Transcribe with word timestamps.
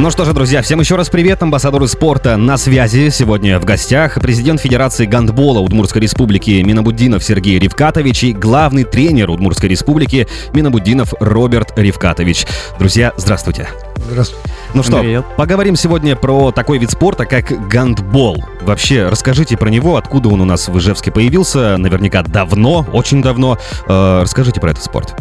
Ну 0.00 0.10
что 0.10 0.24
же, 0.24 0.32
друзья, 0.32 0.62
всем 0.62 0.80
еще 0.80 0.96
раз 0.96 1.10
привет. 1.10 1.42
Амбассадоры 1.42 1.86
спорта 1.86 2.38
на 2.38 2.56
связи. 2.56 3.10
Сегодня 3.10 3.60
в 3.60 3.66
гостях 3.66 4.14
президент 4.14 4.58
Федерации 4.58 5.04
гандбола 5.04 5.60
Удмуртской 5.60 6.00
республики 6.00 6.62
Минабуддинов 6.62 7.22
Сергей 7.22 7.58
Ревкатович 7.58 8.24
и 8.24 8.32
главный 8.32 8.84
тренер 8.84 9.28
Удмуртской 9.28 9.68
республики 9.68 10.26
Минабуддинов 10.54 11.12
Роберт 11.20 11.78
Ревкатович. 11.78 12.46
Друзья, 12.78 13.12
здравствуйте. 13.18 13.68
Здравствуйте. 13.96 14.48
Ну 14.72 14.82
что, 14.82 15.00
Привет. 15.00 15.26
поговорим 15.36 15.76
сегодня 15.76 16.16
про 16.16 16.50
такой 16.50 16.78
вид 16.78 16.90
спорта, 16.90 17.26
как 17.26 17.68
гандбол. 17.68 18.42
Вообще, 18.62 19.06
расскажите 19.06 19.58
про 19.58 19.68
него, 19.68 19.98
откуда 19.98 20.30
он 20.30 20.40
у 20.40 20.46
нас 20.46 20.66
в 20.68 20.78
Ижевске 20.78 21.10
появился. 21.10 21.76
Наверняка 21.76 22.22
давно, 22.22 22.86
очень 22.94 23.20
давно. 23.20 23.58
Э, 23.86 24.22
расскажите 24.22 24.62
про 24.62 24.70
этот 24.70 24.82
спорт. 24.82 25.14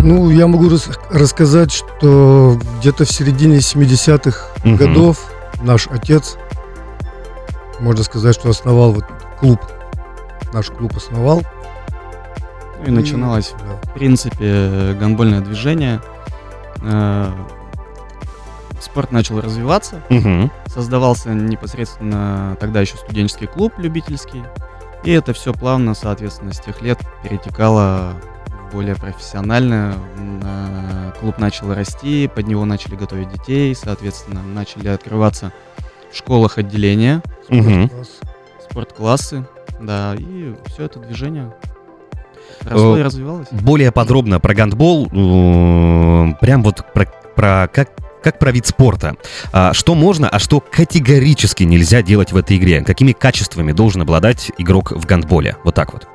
Ну, 0.00 0.30
я 0.30 0.46
могу 0.46 0.68
рас- 0.68 0.88
рассказать, 1.10 1.72
что 1.72 2.58
где-то 2.78 3.04
в 3.04 3.10
середине 3.10 3.58
70-х 3.60 4.46
Мгм. 4.64 4.76
годов 4.76 5.18
наш 5.62 5.86
отец, 5.88 6.36
можно 7.80 8.02
сказать, 8.04 8.34
что 8.34 8.50
основал 8.50 8.92
вот 8.92 9.04
клуб. 9.38 9.60
Наш 10.52 10.66
клуб 10.70 10.92
основал. 10.96 11.42
Ну 12.80 12.84
и 12.86 12.90
начиналось, 12.90 13.52
Да. 13.58 13.88
в 13.90 13.94
принципе, 13.94 14.94
гандбольное 14.98 15.40
движение. 15.40 16.00
Э, 16.82 17.30
Спорт 18.80 19.12
начал 19.12 19.40
развиваться. 19.40 20.02
Мгм. 20.10 20.50
Создавался 20.66 21.30
непосредственно 21.30 22.56
тогда 22.60 22.82
еще 22.82 22.96
студенческий 22.98 23.46
клуб 23.46 23.72
любительский. 23.78 24.44
И 25.04 25.10
это 25.12 25.32
все 25.32 25.54
плавно, 25.54 25.94
соответственно, 25.94 26.52
с 26.52 26.60
тех 26.60 26.82
лет 26.82 26.98
перетекало 27.22 28.12
более 28.74 28.96
профессионально. 28.96 29.94
Э, 30.42 31.12
Клуб 31.20 31.38
начал 31.38 31.72
расти, 31.72 32.28
под 32.28 32.48
него 32.48 32.64
начали 32.64 32.96
готовить 32.96 33.30
детей, 33.32 33.74
соответственно, 33.74 34.42
начали 34.42 34.88
открываться 34.88 35.52
в 36.12 36.16
школах 36.16 36.58
отделения. 36.58 37.22
Класс. 37.46 38.20
спортклассы. 38.68 39.46
Да, 39.80 40.14
и 40.18 40.54
все 40.66 40.84
это 40.84 40.98
движение 40.98 41.52
росло 42.62 42.96
Э, 42.96 43.00
и 43.00 43.02
развивалось. 43.02 43.48
более 43.50 43.92
подробно 43.92 44.40
про 44.40 44.54
гандбол, 44.54 45.06
э, 45.06 46.34
прям 46.40 46.62
вот 46.62 46.84
про, 46.92 47.06
про 47.36 47.68
как, 47.72 47.90
как 48.22 48.38
про 48.38 48.50
вид 48.50 48.66
спорта. 48.66 49.16
А, 49.52 49.72
что 49.72 49.94
можно, 49.94 50.28
а 50.28 50.38
что 50.38 50.60
категорически 50.60 51.62
нельзя 51.64 52.02
делать 52.02 52.32
в 52.32 52.36
этой 52.36 52.56
игре? 52.56 52.82
Какими 52.82 53.12
качествами 53.12 53.72
должен 53.72 54.02
обладать 54.02 54.50
игрок 54.58 54.92
в 54.92 55.04
гандболе? 55.06 55.56
Вот 55.64 55.74
так 55.74 55.92
вот. 55.92 56.08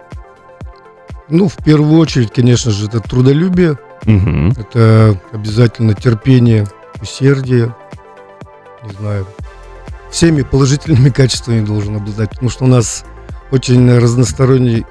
Ну, 1.29 1.47
в 1.47 1.55
первую 1.57 1.99
очередь, 1.99 2.33
конечно 2.33 2.71
же, 2.71 2.87
это 2.87 2.99
трудолюбие, 2.99 3.77
Мгм. 4.05 4.51
это 4.57 5.19
обязательно 5.31 5.93
терпение, 5.93 6.65
усердие, 7.01 7.75
не 8.83 8.93
знаю, 8.93 9.27
всеми 10.09 10.41
положительными 10.41 11.09
качествами 11.15 11.63
должен 11.65 11.97
обладать, 11.97 12.31
потому 12.31 12.49
что 12.49 12.63
у 12.65 12.67
нас 12.67 13.05
очень 13.51 13.97
разносторонний 13.97 14.85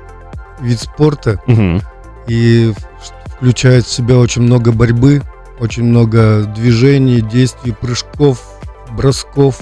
вид 0.61 0.81
спорта, 0.81 1.41
Мгм. 1.47 1.83
и 2.29 2.73
включает 3.37 3.87
в 3.87 3.91
себя 3.93 4.19
очень 4.19 4.43
много 4.43 4.71
борьбы, 4.73 5.23
очень 5.59 5.85
много 5.85 6.45
движений, 6.57 7.21
действий, 7.21 7.73
прыжков, 7.73 8.41
бросков, 8.97 9.59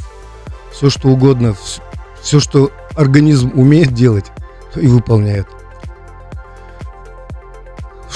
все 0.73 0.91
что 0.91 1.09
угодно, 1.09 1.55
все, 2.21 2.39
что 2.41 2.71
организм 2.97 3.51
умеет 3.55 3.93
делать, 3.93 4.27
и 4.75 4.87
выполняет. 4.89 5.47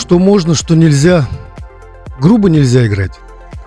Что 0.01 0.19
можно, 0.19 0.55
что 0.55 0.75
нельзя, 0.75 1.29
грубо 2.19 2.49
нельзя 2.49 2.87
играть, 2.87 3.21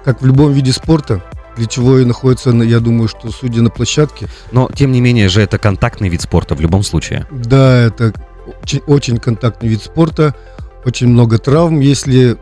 как 0.04 0.22
в 0.22 0.26
любом 0.26 0.52
виде 0.52 0.72
спорта, 0.74 1.24
для 1.56 1.68
чего 1.68 2.00
и 2.00 2.06
находится, 2.06 2.50
я 2.50 2.80
думаю, 2.80 3.08
что 3.08 3.30
судьи 3.30 3.62
на 3.62 3.70
площадке. 3.70 4.28
Но, 4.52 4.68
тем 4.74 4.92
не 4.92 5.00
менее 5.00 5.30
же, 5.30 5.42
это 5.42 5.60
контактный 5.60 6.10
вид 6.10 6.24
спорта 6.24 6.56
в 6.56 6.60
любом 6.60 6.82
случае. 6.82 7.28
Да, 7.30 7.78
это 7.84 8.14
очень, 8.64 8.80
очень 8.88 9.18
контактный 9.20 9.70
вид 9.70 9.84
спорта, 9.84 10.34
очень 10.86 11.08
много 11.08 11.38
травм. 11.38 11.80
Если 11.80 12.38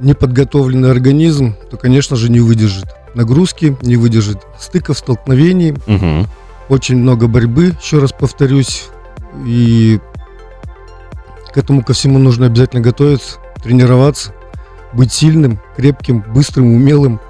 неподготовленный 0.00 0.90
организм, 0.90 1.54
то, 1.70 1.76
конечно 1.76 2.16
же, 2.16 2.30
не 2.30 2.40
выдержит 2.40 2.86
нагрузки, 3.14 3.76
не 3.82 3.96
выдержит 3.96 4.38
стыков, 4.58 4.98
столкновений. 4.98 5.74
Мгм. 5.86 6.26
Очень 6.70 6.96
много 6.96 7.28
борьбы, 7.28 7.76
еще 7.80 7.98
раз 7.98 8.12
повторюсь. 8.12 8.84
И 9.46 10.00
к 11.52 11.58
этому 11.58 11.82
ко 11.82 11.92
всему 11.92 12.18
нужно 12.18 12.46
обязательно 12.46 12.82
готовиться, 12.82 13.38
тренироваться, 13.62 14.32
быть 14.92 15.12
сильным, 15.12 15.60
крепким, 15.76 16.24
быстрым, 16.34 16.74
умелым. 16.74 17.20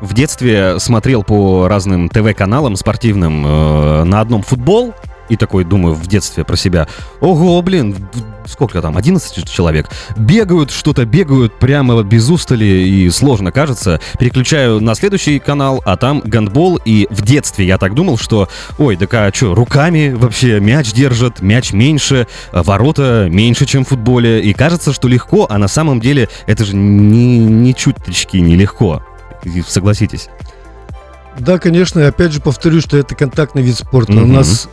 В 0.00 0.14
детстве 0.14 0.78
смотрел 0.78 1.22
по 1.22 1.68
разным 1.68 2.08
ТВ-каналам 2.08 2.76
спортивным 2.76 3.46
э, 3.46 4.04
на 4.04 4.20
одном 4.20 4.42
футбол, 4.42 4.94
и 5.28 5.36
такой 5.36 5.64
думаю 5.64 5.94
в 5.94 6.06
детстве 6.06 6.44
про 6.44 6.56
себя, 6.56 6.86
ого, 7.20 7.60
блин, 7.62 8.08
сколько 8.46 8.82
там, 8.82 8.96
11 8.96 9.48
человек, 9.48 9.88
бегают 10.16 10.70
что-то, 10.70 11.04
бегают 11.06 11.58
прямо 11.58 12.02
без 12.02 12.28
устали, 12.28 12.64
и 12.64 13.10
сложно 13.10 13.52
кажется. 13.52 14.00
Переключаю 14.18 14.80
на 14.80 14.94
следующий 14.94 15.38
канал, 15.38 15.82
а 15.84 15.96
там 15.96 16.20
гандбол, 16.24 16.78
и 16.84 17.06
в 17.10 17.22
детстве 17.22 17.66
я 17.66 17.78
так 17.78 17.94
думал, 17.94 18.18
что, 18.18 18.48
ой, 18.78 18.96
так 18.96 19.12
а 19.14 19.30
что, 19.32 19.54
руками 19.54 20.12
вообще 20.14 20.60
мяч 20.60 20.92
держат, 20.92 21.40
мяч 21.40 21.72
меньше, 21.72 22.26
ворота 22.52 23.28
меньше, 23.30 23.66
чем 23.66 23.84
в 23.84 23.88
футболе, 23.88 24.42
и 24.42 24.52
кажется, 24.52 24.92
что 24.92 25.08
легко, 25.08 25.46
а 25.48 25.58
на 25.58 25.68
самом 25.68 26.00
деле 26.00 26.28
это 26.46 26.64
же 26.64 26.76
ни, 26.76 27.38
ни 27.38 27.72
чуточки 27.72 28.36
не 28.36 28.56
легко. 28.56 29.02
Согласитесь. 29.66 30.28
Да, 31.38 31.58
конечно, 31.58 32.00
и 32.00 32.04
опять 32.04 32.32
же 32.32 32.40
повторю, 32.40 32.80
что 32.80 32.96
это 32.96 33.14
контактный 33.14 33.62
вид 33.62 33.76
спорта. 33.76 34.12
У 34.12 34.20
Мгм. 34.20 34.34
нас 34.34 34.68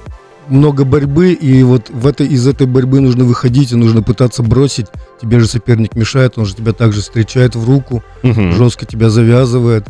много 0.51 0.84
борьбы, 0.85 1.34
и 1.34 1.63
вот 1.63 1.89
в 1.89 2.06
этой, 2.06 2.28
из 2.28 2.45
этой 2.47 2.67
борьбы 2.67 3.00
нужно 3.00 3.23
выходить, 3.23 3.72
и 3.72 3.75
нужно 3.75 4.03
пытаться 4.03 4.44
бросить. 4.44 4.88
Тебе 5.22 5.39
же 5.39 5.47
соперник 5.47 5.95
мешает, 5.95 6.38
он 6.38 6.45
же 6.45 6.56
тебя 6.56 6.73
также 6.73 7.01
встречает 7.01 7.56
в 7.56 7.66
руку, 7.67 8.03
Мгм. 8.23 8.51
жестко 8.53 8.85
тебя 8.85 9.09
завязывает. 9.09 9.85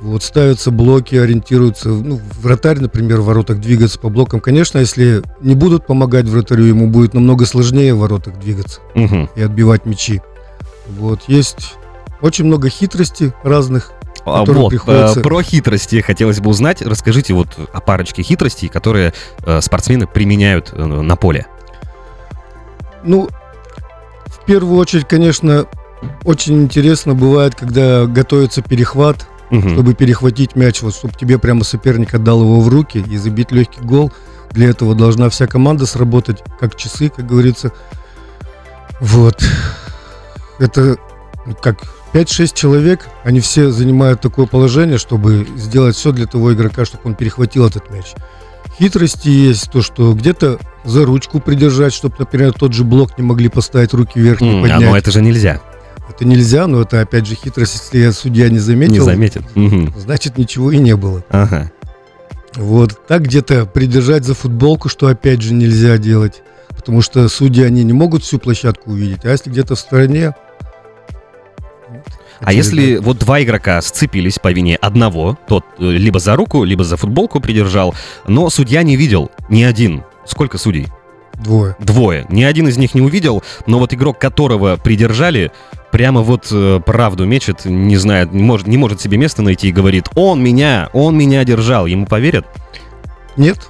Вот 0.00 0.22
ставятся 0.22 0.70
блоки, 0.70 1.14
ориентируются. 1.14 1.88
Ну, 1.88 2.20
вратарь, 2.42 2.78
например, 2.78 3.20
в 3.20 3.24
воротах 3.26 3.58
двигаться 3.60 3.98
по 3.98 4.10
блокам. 4.10 4.40
Конечно, 4.40 4.78
если 4.78 5.22
не 5.40 5.54
будут 5.54 5.86
помогать 5.86 6.26
вратарю, 6.26 6.64
ему 6.64 6.88
будет 6.88 7.14
намного 7.14 7.46
сложнее 7.46 7.94
в 7.94 8.00
воротах 8.00 8.38
двигаться 8.38 8.80
Мгм. 8.94 9.30
и 9.34 9.40
отбивать 9.42 9.86
мячи. 9.86 10.20
Вот, 10.98 11.20
есть 11.28 11.76
очень 12.20 12.44
много 12.44 12.68
хитростей 12.68 13.32
разных. 13.42 13.92
А, 14.26 14.40
которые 14.40 14.62
вот, 14.62 14.68
приходится- 14.70 15.20
э, 15.20 15.22
про 15.22 15.42
хитрости 15.42 16.00
хотелось 16.00 16.40
бы 16.40 16.50
узнать. 16.50 16.82
Расскажите 16.82 17.34
вот 17.34 17.48
о 17.72 17.80
парочке 17.80 18.22
хитростей, 18.22 18.68
которые 18.68 19.12
э, 19.44 19.60
спортсмены 19.60 20.06
применяют 20.06 20.70
э, 20.72 20.84
на 20.84 21.16
поле. 21.16 21.46
Ну, 23.02 23.28
в 24.26 24.44
первую 24.46 24.78
очередь, 24.78 25.06
конечно, 25.06 25.66
очень 26.24 26.62
интересно 26.62 27.14
бывает, 27.14 27.54
когда 27.54 28.06
готовится 28.06 28.62
перехват, 28.62 29.26
Мгм. 29.50 29.74
чтобы 29.74 29.94
перехватить 29.94 30.56
мяч, 30.56 30.80
вот, 30.82 30.94
чтобы 30.94 31.14
тебе 31.14 31.38
прямо 31.38 31.64
соперник 31.64 32.14
отдал 32.14 32.40
его 32.40 32.60
в 32.60 32.68
руки 32.68 33.04
и 33.06 33.16
забить 33.18 33.52
легкий 33.52 33.80
гол. 33.82 34.10
Для 34.52 34.70
этого 34.70 34.94
должна 34.94 35.28
вся 35.28 35.46
команда 35.46 35.84
сработать, 35.86 36.42
как 36.60 36.76
часы, 36.76 37.08
как 37.08 37.26
говорится. 37.26 37.72
Вот. 39.00 39.42
Это 40.58 40.96
ну, 41.44 41.54
как 41.60 41.76
5-6 42.14 42.54
человек, 42.54 43.08
они 43.24 43.40
все 43.40 43.70
занимают 43.70 44.20
такое 44.20 44.46
положение, 44.46 44.98
чтобы 44.98 45.46
сделать 45.56 45.96
все 45.96 46.12
для 46.12 46.26
того 46.26 46.54
игрока, 46.54 46.84
чтобы 46.84 47.02
он 47.06 47.14
перехватил 47.16 47.66
этот 47.66 47.90
мяч. 47.90 48.14
Хитрости 48.78 49.28
есть 49.28 49.70
то, 49.72 49.82
что 49.82 50.14
где-то 50.14 50.58
за 50.84 51.04
ручку 51.04 51.40
придержать, 51.40 51.92
чтобы, 51.92 52.14
например, 52.20 52.52
тот 52.52 52.72
же 52.72 52.84
блок 52.84 53.18
не 53.18 53.24
могли 53.24 53.48
поставить 53.48 53.92
руки 53.94 54.20
вверх, 54.20 54.40
не 54.40 54.58
а, 54.58 54.62
поднять. 54.62 54.80
но 54.80 54.96
это 54.96 55.10
же 55.10 55.22
нельзя. 55.22 55.60
Это 56.08 56.24
нельзя, 56.24 56.68
но 56.68 56.82
это 56.82 57.00
опять 57.00 57.26
же 57.26 57.34
хитрость, 57.34 57.74
если 57.74 57.98
я 57.98 58.12
судья 58.12 58.48
не 58.48 58.58
заметил, 58.60 58.94
Не 58.94 59.00
заметит. 59.00 59.42
Мгм. 59.56 59.92
значит 59.96 60.38
ничего 60.38 60.70
и 60.70 60.78
не 60.78 60.94
было. 60.94 61.24
Ага. 61.30 61.72
Вот 62.54 63.06
так 63.08 63.22
где-то 63.22 63.66
придержать 63.66 64.24
за 64.24 64.34
футболку, 64.34 64.88
что 64.88 65.08
опять 65.08 65.42
же 65.42 65.52
нельзя 65.52 65.98
делать. 65.98 66.42
Потому 66.68 67.02
что 67.02 67.28
судьи, 67.28 67.64
они 67.64 67.82
не 67.82 67.92
могут 67.92 68.22
всю 68.22 68.38
площадку 68.38 68.92
увидеть. 68.92 69.24
А 69.24 69.30
если 69.30 69.50
где-то 69.50 69.74
в 69.74 69.80
стороне... 69.80 70.34
А 72.40 72.52
если 72.52 72.96
вот 72.96 73.18
два 73.18 73.42
игрока 73.42 73.80
сцепились 73.82 74.38
по 74.38 74.52
вине 74.52 74.76
одного, 74.76 75.38
тот 75.46 75.64
э, 75.78 75.84
либо 75.84 76.18
за 76.18 76.36
руку, 76.36 76.64
либо 76.64 76.84
за 76.84 76.96
футболку 76.96 77.40
придержал, 77.40 77.94
но 78.26 78.50
судья 78.50 78.82
не 78.82 78.96
видел 78.96 79.30
ни 79.48 79.62
один. 79.62 80.04
Сколько 80.24 80.58
судей? 80.58 80.88
Двое. 81.34 81.76
Двое. 81.78 82.26
Ни 82.28 82.44
один 82.44 82.68
из 82.68 82.76
них 82.76 82.94
не 82.94 83.00
увидел, 83.00 83.42
но 83.66 83.78
вот 83.78 83.92
игрок, 83.92 84.18
которого 84.18 84.76
придержали, 84.76 85.50
прямо 85.90 86.22
вот 86.22 86.48
э, 86.50 86.80
правду 86.84 87.24
мечет, 87.24 87.64
не 87.64 87.96
знает, 87.96 88.32
не 88.32 88.42
может, 88.42 88.66
не 88.66 88.76
может 88.76 89.00
себе 89.00 89.16
места 89.18 89.42
найти 89.42 89.68
и 89.68 89.72
говорит, 89.72 90.08
он 90.14 90.42
меня, 90.42 90.90
он 90.92 91.16
меня 91.16 91.44
держал. 91.44 91.86
Ему 91.86 92.06
поверят? 92.06 92.46
Нет, 93.36 93.68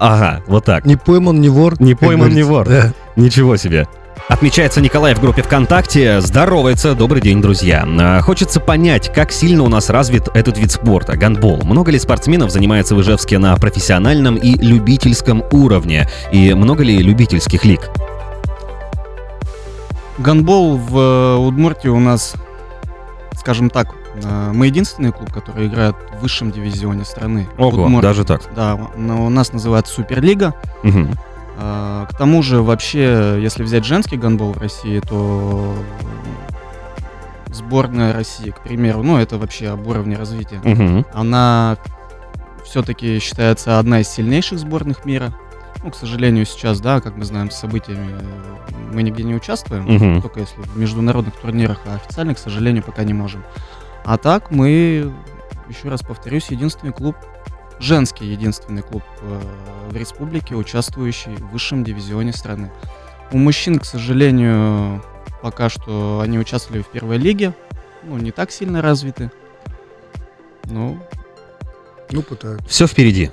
Ага, 0.00 0.42
вот 0.46 0.64
так. 0.64 0.86
не 0.86 0.96
пойман, 0.96 1.40
не 1.40 1.50
вор. 1.50 1.80
Не 1.80 1.94
пойман, 1.94 2.30
не 2.34 2.42
говорится. 2.42 2.52
вор. 2.52 2.68
Да. 2.68 2.92
Ничего 3.16 3.56
себе. 3.56 3.86
Отмечается 4.28 4.80
Николай 4.80 5.14
в 5.14 5.20
группе 5.20 5.42
ВКонтакте. 5.42 6.20
Здоровается. 6.20 6.94
Добрый 6.94 7.20
день, 7.20 7.42
друзья. 7.42 7.84
А, 8.00 8.20
Хочется 8.20 8.60
понять, 8.60 9.12
как 9.12 9.32
сильно 9.32 9.64
у 9.64 9.68
нас 9.68 9.90
развит 9.90 10.28
этот 10.34 10.56
вид 10.56 10.70
спорта, 10.70 11.16
гандбол. 11.16 11.60
Много 11.64 11.90
ли 11.90 11.98
спортсменов 11.98 12.50
занимается 12.50 12.94
в 12.94 13.00
Ижевске 13.00 13.38
на 13.38 13.56
профессиональном 13.56 14.36
и 14.36 14.54
любительском 14.54 15.42
уровне? 15.50 16.08
И 16.30 16.54
много 16.54 16.84
ли 16.84 16.98
любительских 16.98 17.64
лиг? 17.64 17.90
Гандбол 20.18 20.76
в 20.76 20.98
э, 20.98 21.36
Удмуртии 21.36 21.88
у 21.88 21.98
нас, 21.98 22.34
скажем 23.38 23.70
так, 23.70 23.88
э, 24.22 24.50
мы 24.52 24.66
единственный 24.66 25.12
клуб, 25.12 25.32
который 25.32 25.66
играет 25.66 25.96
в 26.18 26.22
высшем 26.22 26.52
дивизионе 26.52 27.04
страны. 27.04 27.48
Ого, 27.58 28.00
даже 28.00 28.24
так. 28.24 28.42
Да, 28.54 28.74
у 28.96 29.30
нас 29.30 29.52
называется 29.52 29.94
Суперлига. 29.94 30.54
Мгм. 30.82 31.16
А, 31.58 32.06
К 32.06 32.16
тому 32.16 32.42
же, 32.42 32.62
вообще, 32.62 33.38
если 33.40 33.62
взять 33.62 33.84
женский 33.84 34.16
гандбол 34.16 34.52
в 34.52 34.58
России, 34.58 35.00
то 35.00 35.74
сборная 37.52 38.12
России, 38.12 38.50
к 38.50 38.60
примеру, 38.60 39.02
ну, 39.02 39.18
это 39.18 39.36
вообще 39.38 39.68
об 39.68 39.86
уровне 39.86 40.16
развития. 40.16 40.60
Мгм. 40.62 41.04
Она 41.12 41.76
все-таки 42.64 43.18
считается 43.18 43.78
одна 43.78 44.00
из 44.00 44.08
сильнейших 44.08 44.58
сборных 44.58 45.04
мира. 45.04 45.32
Ну, 45.82 45.90
к 45.90 45.96
сожалению, 45.96 46.44
сейчас, 46.46 46.80
да, 46.80 47.00
как 47.00 47.16
мы 47.16 47.24
знаем, 47.24 47.50
с 47.50 47.56
событиями 47.56 48.14
мы 48.92 49.02
нигде 49.02 49.22
не 49.24 49.34
участвуем, 49.34 49.84
Мгм. 49.84 50.22
только 50.22 50.40
если 50.40 50.60
в 50.60 50.76
международных 50.76 51.34
турнирах, 51.36 51.78
а 51.86 51.94
официально, 51.96 52.34
к 52.34 52.38
сожалению, 52.38 52.82
пока 52.82 53.02
не 53.02 53.14
можем. 53.14 53.42
А 54.04 54.16
так 54.18 54.50
мы, 54.50 55.12
еще 55.68 55.88
раз 55.88 56.02
повторюсь, 56.02 56.48
единственный 56.50 56.92
клуб, 56.92 57.16
женский 57.80 58.26
единственный 58.26 58.82
клуб 58.82 59.02
э, 59.22 59.40
в 59.90 59.96
республике, 59.96 60.54
участвующий 60.54 61.34
в 61.36 61.50
высшем 61.50 61.82
дивизионе 61.82 62.32
страны. 62.32 62.70
У 63.32 63.38
мужчин, 63.38 63.78
к 63.78 63.84
сожалению, 63.84 65.02
пока 65.42 65.68
что 65.68 66.20
они 66.22 66.38
участвовали 66.38 66.82
в 66.82 66.88
первой 66.88 67.16
лиге, 67.16 67.54
ну, 68.02 68.18
не 68.18 68.30
так 68.30 68.50
сильно 68.50 68.82
развиты. 68.82 69.30
Ну, 70.64 70.98
Ну, 72.10 72.22
пытаются. 72.22 72.68
Все 72.68 72.86
впереди. 72.86 73.30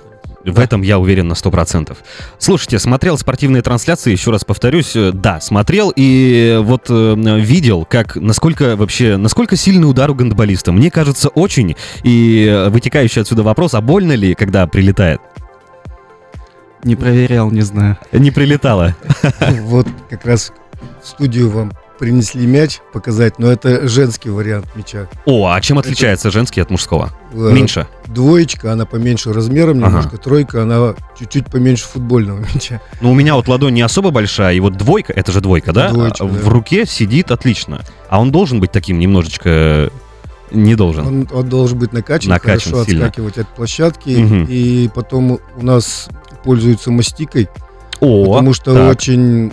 В 0.50 0.58
этом 0.58 0.82
я 0.82 0.98
уверен 0.98 1.28
на 1.28 1.34
100%. 1.34 1.96
Слушайте, 2.38 2.78
смотрел 2.78 3.18
спортивные 3.18 3.62
трансляции, 3.62 4.12
еще 4.12 4.30
раз 4.30 4.44
повторюсь, 4.44 4.94
э, 4.96 5.12
да, 5.12 5.40
смотрел 5.40 5.92
и 5.94 6.58
вот 6.62 6.86
э, 6.88 7.14
видел, 7.40 7.84
как, 7.88 8.16
насколько 8.16 8.76
вообще, 8.76 9.16
насколько 9.16 9.56
сильный 9.56 9.88
удар 9.88 10.10
у 10.10 10.14
гандболиста. 10.14 10.72
Мне 10.72 10.90
кажется, 10.90 11.28
очень. 11.28 11.76
И 12.02 12.46
э, 12.48 12.68
вытекающий 12.68 13.22
отсюда 13.22 13.42
вопрос, 13.42 13.74
а 13.74 13.80
больно 13.80 14.12
ли, 14.12 14.34
когда 14.34 14.66
прилетает? 14.66 15.20
не 16.84 16.96
проверял, 16.96 17.50
не 17.50 17.62
знаю. 17.62 17.98
Не 18.12 18.30
прилетало. 18.30 18.96
Вот 19.62 19.86
как 20.08 20.24
раз 20.24 20.52
в 21.02 21.08
студию 21.08 21.50
вам 21.50 21.72
принесли 21.98 22.46
мяч 22.46 22.78
показать, 22.92 23.38
но 23.38 23.50
это 23.50 23.88
женский 23.88 24.30
вариант 24.30 24.66
мяча. 24.74 25.08
О, 25.26 25.48
а 25.48 25.60
чем 25.60 25.78
отличается 25.78 26.30
женский 26.30 26.60
от 26.60 26.70
мужского? 26.70 27.10
Э, 27.32 27.50
Меньше. 27.52 27.86
Двоечка, 28.06 28.72
она 28.72 28.86
поменьше 28.86 29.32
размером 29.32 29.78
Ага. 29.78 29.86
немножко, 29.88 30.16
тройка, 30.16 30.62
она 30.62 30.94
чуть-чуть 31.18 31.46
поменьше 31.46 31.84
футбольного 31.86 32.38
мяча. 32.54 32.80
Ну, 33.00 33.10
у 33.10 33.14
меня 33.14 33.34
вот 33.34 33.48
ладонь 33.48 33.74
не 33.74 33.82
особо 33.82 34.10
большая, 34.10 34.54
и 34.54 34.60
вот 34.60 34.76
двойка, 34.76 35.12
это 35.12 35.32
же 35.32 35.40
двойка, 35.40 35.72
да? 35.72 35.90
Двоечка, 35.90 36.24
в 36.24 36.44
да. 36.44 36.50
руке 36.50 36.86
сидит 36.86 37.30
отлично. 37.30 37.84
А 38.08 38.20
он 38.20 38.30
должен 38.30 38.60
быть 38.60 38.72
таким 38.72 38.98
немножечко... 38.98 39.90
Не 40.50 40.76
должен. 40.76 41.06
Он, 41.06 41.28
он 41.30 41.48
должен 41.48 41.78
быть 41.78 41.92
накачан, 41.92 42.30
Накачан 42.30 42.72
хорошо 42.72 42.84
сильно. 42.88 43.06
отскакивать 43.06 43.36
от 43.36 43.48
площадки. 43.48 44.08
Мгм. 44.16 44.46
И 44.48 44.88
потом 44.94 45.40
у 45.56 45.62
нас 45.62 46.08
пользуются 46.42 46.90
мастикой, 46.90 47.50
О, 48.00 48.24
потому 48.32 48.54
что 48.54 48.72
так. 48.72 48.90
очень, 48.90 49.52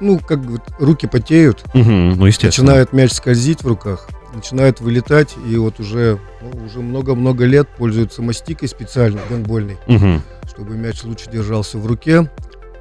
ну, 0.00 0.18
как 0.18 0.40
вот 0.40 0.62
руки 0.78 1.06
потеют, 1.06 1.64
Мгм, 1.74 2.10
ну, 2.16 2.26
естественно. 2.26 2.66
начинает 2.68 2.92
мяч 2.92 3.12
скользить 3.12 3.62
в 3.62 3.68
руках, 3.68 4.08
начинает 4.34 4.80
вылетать, 4.80 5.34
и 5.48 5.56
вот 5.56 5.80
уже, 5.80 6.18
ну, 6.42 6.64
уже 6.66 6.80
много-много 6.80 7.44
лет 7.44 7.68
пользуются 7.76 8.22
мастикой 8.22 8.68
специальной, 8.68 9.20
гандбольной, 9.30 9.78
Мгм. 9.86 10.22
чтобы 10.48 10.76
мяч 10.76 11.02
лучше 11.04 11.30
держался 11.30 11.78
в 11.78 11.86
руке. 11.86 12.30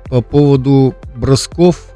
По 0.10 0.22
поводу 0.22 0.96
бросков, 1.16 1.92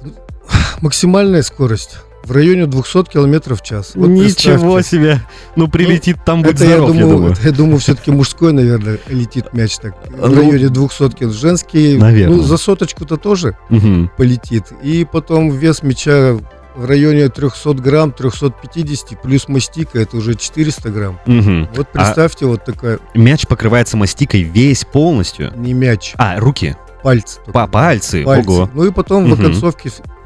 максимальная 0.80 1.42
скорость 1.42 1.98
в 2.30 2.32
районе 2.32 2.66
200 2.66 3.10
километров 3.10 3.60
в 3.60 3.64
час. 3.64 3.92
Вот 3.96 4.06
Ничего 4.08 4.76
представьте. 4.76 4.88
себе! 4.88 5.20
Ну, 5.56 5.66
прилетит 5.66 6.18
там, 6.24 6.42
будь 6.42 6.54
Это 6.54 6.64
я 6.64 6.70
здоров, 6.76 6.94
я 6.94 7.00
думаю, 7.00 7.16
думаю. 7.16 7.32
это, 7.32 7.42
я 7.48 7.52
думаю, 7.52 7.78
все-таки 7.80 8.12
мужской, 8.12 8.52
наверное, 8.52 8.98
летит 9.08 9.52
мяч 9.52 9.76
так. 9.78 9.96
В 10.08 10.28
Ну, 10.30 10.36
районе 10.36 10.68
200 10.68 11.10
кил. 11.10 11.32
Женский, 11.32 11.98
наверное. 11.98 12.36
ну, 12.36 12.42
за 12.44 12.56
соточку-то 12.56 13.16
тоже 13.16 13.56
Мгм. 13.68 14.12
полетит. 14.16 14.66
И 14.80 15.04
потом 15.10 15.50
вес 15.50 15.82
мяча 15.82 16.38
в 16.76 16.84
районе 16.84 17.28
300 17.30 17.74
грамм, 17.80 18.12
350, 18.12 19.16
плюс 19.20 19.48
мастика, 19.48 19.98
это 19.98 20.16
уже 20.16 20.36
400 20.36 20.90
грамм. 20.90 21.18
Мгм. 21.26 21.68
Вот 21.74 21.88
представьте, 21.88 22.46
вот 22.46 22.64
такая, 22.64 23.00
Мяч 23.14 23.46
покрывается 23.48 23.96
мастикой 23.96 24.42
весь 24.42 24.84
полностью. 24.84 25.52
не 25.56 25.72
мяч, 25.72 26.14
А, 26.16 26.38
руки. 26.38 26.76
пальцы. 27.02 27.40
По 27.52 27.66
пальцы. 27.66 28.22
Пальцы. 28.24 28.48
Ого. 28.48 28.70
Ну 28.72 28.84
и 28.84 28.92
потом 28.92 29.24
в 29.24 29.28
Мгм. 29.28 29.42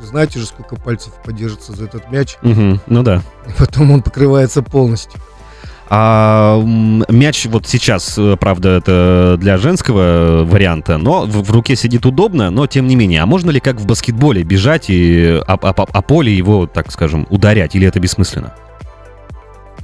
Знаете 0.05 0.39
же, 0.39 0.47
сколько 0.47 0.77
пальцев 0.77 1.13
подержится 1.25 1.73
за 1.73 1.85
этот 1.85 2.11
мяч, 2.11 2.37
Мгм. 2.43 2.81
Ну 2.87 3.03
да. 3.03 3.23
и 3.49 3.53
потом 3.59 3.91
он 3.91 4.03
покрывается 4.03 4.63
полностью. 4.63 5.21
А 5.89 6.61
мяч 7.11 7.45
вот 7.47 7.67
сейчас, 7.67 8.15
э, 8.17 8.37
правда, 8.41 8.71
это 8.71 9.37
для 9.39 9.59
женского 9.59 10.45
варианта, 10.45 10.97
но 10.97 11.27
в, 11.27 11.43
в 11.43 11.51
руке 11.51 11.77
сидит 11.77 12.07
удобно, 12.07 12.51
но 12.51 12.67
тем 12.67 12.87
не 12.87 12.97
менее. 12.97 13.21
А 13.23 13.27
можно 13.27 13.51
ли 13.51 13.61
как 13.61 13.77
в 13.77 13.87
баскетболе 13.87 14.43
бежать 14.45 14.87
и 14.89 15.41
о, 15.47 15.53
о- 15.55 15.71
о 15.83 16.03
поле 16.03 16.35
его, 16.35 16.67
так 16.67 16.91
скажем, 16.91 17.27
ударять, 17.29 17.75
или 17.75 17.87
это 17.87 18.01
бессмысленно? 18.01 18.55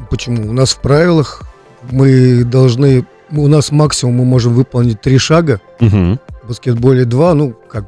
Почему? 0.09 0.49
У 0.49 0.53
нас 0.53 0.73
в 0.73 0.81
правилах 0.81 1.43
мы 1.91 2.45
должны, 2.45 3.05
у 3.31 3.47
нас 3.47 3.71
максимум 3.71 4.17
мы 4.17 4.25
можем 4.25 4.55
выполнить 4.55 5.01
три 5.01 5.19
шага, 5.19 5.61
Мгм. 5.81 6.19
в 6.43 6.49
баскетболе 6.49 7.05
два, 7.05 7.35
ну 7.35 7.55
как 7.71 7.85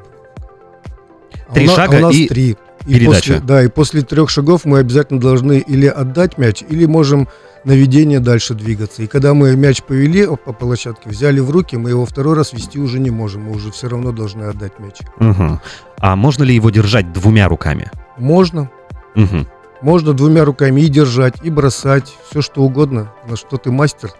А 1.49 1.53
Три 1.53 1.65
у 1.65 1.69
на- 1.69 1.75
шага 1.75 1.97
а 1.97 1.99
у 1.99 2.01
нас 2.03 2.15
и 2.15 2.27
три. 2.27 2.57
И 2.85 2.95
передача. 2.95 3.15
после, 3.33 3.39
да, 3.39 3.63
и 3.63 3.67
после 3.69 4.01
трех 4.01 4.29
шагов 4.29 4.65
мы 4.65 4.79
обязательно 4.79 5.19
должны 5.19 5.59
или 5.59 5.85
отдать 5.87 6.37
мяч, 6.37 6.63
или 6.67 6.85
можем 6.85 7.29
наведение 7.63 8.19
дальше 8.19 8.55
двигаться. 8.55 9.03
И 9.03 9.07
когда 9.07 9.33
мы 9.33 9.55
мяч 9.55 9.81
повели 9.83 10.25
по 10.25 10.51
площадке, 10.51 11.09
взяли 11.09 11.39
в 11.39 11.49
руки, 11.49 11.77
мы 11.77 11.91
его 11.91 12.05
второй 12.05 12.35
раз 12.35 12.51
вести 12.51 12.79
уже 12.79 12.99
не 12.99 13.09
можем. 13.09 13.43
Мы 13.43 13.51
уже 13.55 13.71
все 13.71 13.87
равно 13.87 14.11
должны 14.11 14.43
отдать 14.43 14.79
мяч. 14.79 14.95
Мгм. 15.19 15.61
А 15.97 16.15
можно 16.17 16.43
ли 16.43 16.53
его 16.53 16.69
держать 16.71 17.13
двумя 17.13 17.47
руками? 17.47 17.89
Можно. 18.17 18.69
Мгм. 19.15 19.47
Можно 19.81 20.11
двумя 20.13 20.43
руками 20.43 20.81
и 20.81 20.87
держать, 20.89 21.35
и 21.43 21.49
бросать, 21.49 22.13
все 22.29 22.41
что 22.41 22.63
угодно, 22.63 23.13
на 23.29 23.37
что 23.37 23.55
ты 23.57 23.71
мастер. 23.71 24.11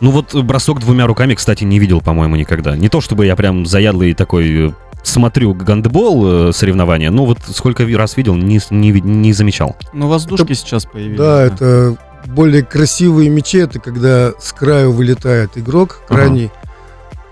Ну 0.00 0.10
вот 0.10 0.34
бросок 0.34 0.80
двумя 0.80 1.06
руками, 1.06 1.34
кстати, 1.34 1.64
не 1.64 1.78
видел, 1.78 2.00
по-моему, 2.02 2.36
никогда. 2.36 2.76
Не 2.76 2.88
то 2.90 3.00
чтобы 3.00 3.24
я 3.26 3.36
прям 3.36 3.64
заядлый 3.66 4.14
такой 4.14 4.68
э, 4.68 4.72
смотрю 5.02 5.54
гандбол 5.54 6.48
э, 6.48 6.52
соревнования, 6.52 7.10
но 7.10 7.26
вот 7.26 7.38
сколько 7.54 7.84
раз 7.96 8.16
видел, 8.16 8.34
не, 8.34 8.60
не, 8.70 8.90
не 9.00 9.32
замечал. 9.32 9.76
Ну, 9.92 10.08
воздушки 10.08 10.52
сейчас 10.52 10.84
появились. 10.86 11.18
Да, 11.18 11.42
это 11.42 11.96
более 12.26 12.62
красивые 12.64 13.28
мячи, 13.30 13.58
это 13.58 13.80
когда 13.80 14.32
с 14.38 14.52
краю 14.52 14.92
вылетает 14.92 15.58
игрок, 15.58 16.02
крайний 16.08 16.50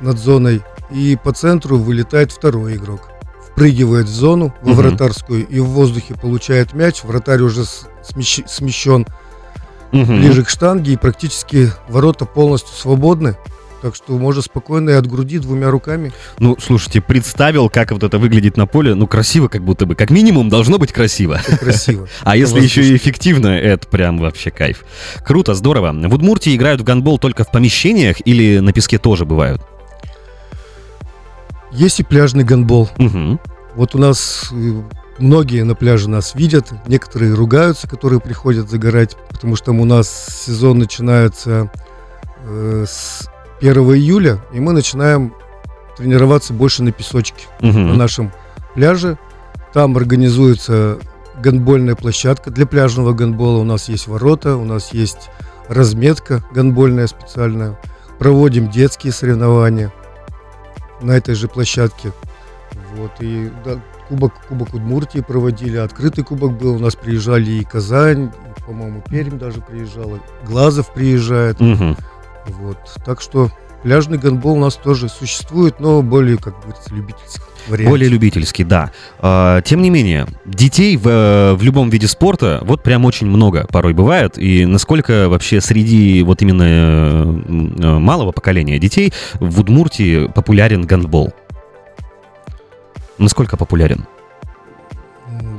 над 0.01 0.19
зоной, 0.19 0.63
и 0.91 1.17
по 1.23 1.33
центру 1.33 1.77
вылетает 1.79 2.33
второй 2.33 2.75
игрок. 2.77 3.09
Впрыгивает 3.53 4.07
в 4.07 4.11
зону, 4.13 4.55
во 4.63 4.71
Мгм. 4.71 4.77
вратарскую, 4.79 5.47
и 5.47 5.61
в 5.61 5.67
воздухе 5.67 6.15
получает 6.15 6.73
мяч. 6.73 7.05
Вратарь 7.05 7.43
уже 7.43 7.63
смещ- 7.63 8.49
смещен 8.49 9.07
Мгм. 9.93 10.19
ближе 10.21 10.45
к 10.45 10.49
штанге, 10.49 10.93
и 10.95 10.97
практически 10.97 11.71
ворота 11.89 12.25
полностью 12.25 12.75
свободны. 12.75 13.37
Так 13.83 13.97
что 13.97 14.19
можно 14.19 14.43
спокойно 14.43 14.91
и 14.91 14.93
от 14.93 15.07
груди 15.07 15.39
двумя 15.39 15.71
руками. 15.71 16.13
Ну, 16.39 16.57
слушайте, 16.61 17.01
представил, 17.01 17.71
как 17.71 17.93
вот 17.93 18.03
это 18.03 18.19
выглядит 18.19 18.57
на 18.57 18.67
поле. 18.67 18.95
Ну, 18.95 19.07
красиво 19.07 19.49
как 19.49 19.63
будто 19.63 19.87
бы. 19.87 19.95
Как 19.95 20.11
минимум 20.11 20.51
должно 20.51 20.79
быть 20.79 20.93
красиво. 20.93 21.41
Это 21.47 21.57
красиво. 21.57 22.09
А 22.23 22.37
если 22.37 22.61
еще 22.61 22.83
и 22.83 22.97
эффективно, 22.97 23.49
это 23.49 23.89
прям 23.89 24.19
вообще 24.19 24.51
кайф. 24.51 24.85
Круто, 25.25 25.55
здорово. 25.55 25.93
В 25.93 26.15
Удмуртии 26.15 26.55
играют 26.55 26.81
в 26.83 26.85
гандбол 26.85 27.19
только 27.19 27.45
в 27.45 27.51
помещениях 27.51 28.17
или 28.25 28.59
на 28.59 28.73
песке 28.73 28.99
тоже 28.99 29.25
бывают? 29.25 29.63
Есть 31.73 32.01
и 32.01 32.03
пляжный 32.03 32.45
гандбол. 32.45 32.91
Вот 33.77 33.95
у 33.95 33.99
нас 33.99 34.51
э, 34.53 34.83
многие 35.19 35.63
на 35.63 35.75
пляже 35.75 36.11
нас 36.11 36.35
видят, 36.35 36.73
некоторые 36.89 37.35
ругаются, 37.35 37.87
которые 37.87 38.21
приходят 38.21 38.69
загорать, 38.69 39.17
потому 39.31 39.55
что 39.55 39.73
у 39.73 39.85
нас 39.85 40.45
сезон 40.45 40.79
начинается 40.79 41.71
э, 42.45 42.85
с 42.87 43.30
1 43.61 43.75
июля, 43.95 44.39
и 44.53 44.61
мы 44.61 44.73
начинаем 44.73 45.35
тренироваться 45.97 46.53
больше 46.53 46.83
на 46.83 46.93
песочке, 46.93 47.47
Мгм. 47.61 47.89
на 47.89 47.95
нашем 47.95 48.33
пляже. 48.75 49.19
Там 49.73 49.97
организуется 49.97 50.99
гандбольная 51.43 51.95
площадка 51.95 52.51
для 52.51 52.67
пляжного 52.67 53.13
гандбола. 53.13 53.59
У 53.59 53.65
нас 53.65 53.89
есть 53.89 54.07
ворота, 54.09 54.57
у 54.57 54.65
нас 54.65 54.93
есть 54.93 55.31
разметка 55.69 56.43
гандбольная 56.53 57.07
специальная. 57.07 57.79
Проводим 58.19 58.69
детские 58.71 59.13
соревнования 59.13 59.93
на 61.01 61.13
этой 61.13 61.35
же 61.35 61.49
площадке. 61.49 62.13
Вот, 62.97 63.13
и 63.21 63.51
да, 63.65 63.81
кубок, 64.09 64.33
кубок 64.49 64.75
Удмуртии 64.75 65.21
проводили, 65.21 65.77
открытый 65.77 66.25
кубок 66.25 66.59
был, 66.59 66.77
у 66.77 66.79
нас 66.79 66.95
приезжали 66.97 67.51
и 67.51 67.65
Казань, 67.65 68.31
и, 68.59 68.63
по-моему, 68.63 69.03
Пермь 69.09 69.39
даже 69.39 69.61
приезжала, 69.61 70.19
Глазов 70.47 70.93
приезжает. 70.93 71.61
Мгм. 71.61 71.97
Вот. 72.47 72.79
Так 73.05 73.21
что 73.21 73.51
пляжный 73.83 74.19
гандбол 74.19 74.55
у 74.57 74.61
нас 74.61 74.77
тоже 74.77 75.09
существует, 75.09 75.81
но 75.81 76.03
более, 76.03 76.37
как 76.37 76.61
говорится, 76.61 76.95
любительский 76.95 77.41
вариант. 77.69 77.91
Более 77.91 78.09
любительский, 78.09 78.65
да. 78.65 78.91
А, 79.19 79.63
Тем 79.63 79.83
не 79.83 79.91
менее, 79.91 80.27
детей 80.45 80.97
в, 80.97 81.09
э, 81.09 81.55
в 81.55 81.63
любом 81.63 81.91
виде 81.91 82.07
спорта 82.07 82.61
вот 82.63 82.83
прям 82.83 83.05
очень 83.05 83.27
много 83.27 83.67
порой 83.71 83.93
бывает. 83.93 84.39
И 84.39 84.67
насколько 84.67 85.29
вообще 85.29 85.61
среди 85.61 86.23
вот 86.23 86.43
именно 86.43 86.65
э, 86.67 87.43
э, 87.79 87.99
малого 87.99 88.33
поколения 88.33 88.79
детей 88.79 89.13
в 89.39 89.61
Удмуртии 89.61 90.29
популярен 90.29 90.83
гандбол? 90.83 91.33
Насколько 93.19 93.57
популярен? 93.57 94.07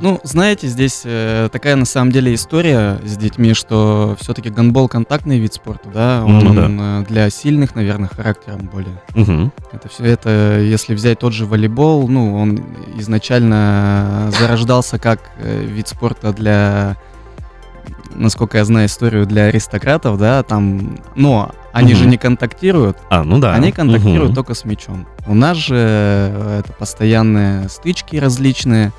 Ну, 0.02 0.18
знаете, 0.24 0.66
здесь 0.66 1.02
э, 1.04 1.48
такая 1.52 1.76
на 1.76 1.84
самом 1.84 2.10
деле 2.10 2.34
история 2.34 2.98
с 3.04 3.16
детьми, 3.16 3.54
что 3.54 4.16
все-таки 4.20 4.50
гандбол 4.50 4.88
контактный 4.88 5.38
вид 5.38 5.54
спорта, 5.54 5.88
да, 5.94 6.24
он 6.26 6.40
Ну 6.40 6.54
да. 6.54 7.02
э, 7.02 7.04
для 7.08 7.30
сильных, 7.30 7.76
наверное, 7.76 8.08
характером 8.08 8.68
более. 8.72 9.00
Мгм. 9.14 9.52
Это 9.70 9.88
все 9.88 10.04
это, 10.06 10.58
если 10.60 10.96
взять 10.96 11.20
тот 11.20 11.32
же 11.32 11.46
волейбол, 11.46 12.08
ну, 12.08 12.34
он 12.36 12.64
изначально 12.98 14.28
зарождался 14.40 14.98
как 14.98 15.20
э, 15.38 15.62
вид 15.64 15.86
спорта 15.86 16.32
для, 16.32 16.96
насколько 18.12 18.58
я 18.58 18.64
знаю 18.64 18.88
историю, 18.88 19.24
для 19.24 19.44
аристократов, 19.44 20.18
да, 20.18 20.42
там, 20.42 20.98
но 21.14 21.52
они 21.72 21.94
же 21.94 22.02
Мгм. 22.02 22.10
не 22.10 22.16
контактируют, 22.18 22.96
А, 23.08 23.22
ну 23.22 23.38
да. 23.38 23.54
они 23.54 23.70
контактируют 23.70 24.30
Мгм. 24.30 24.34
только 24.34 24.54
с 24.54 24.64
мячом. 24.64 25.06
У 25.28 25.34
нас 25.36 25.56
же 25.58 25.76
э, 25.78 26.58
это 26.58 26.72
постоянные 26.72 27.68
стычки 27.68 28.16
различные. 28.16 28.90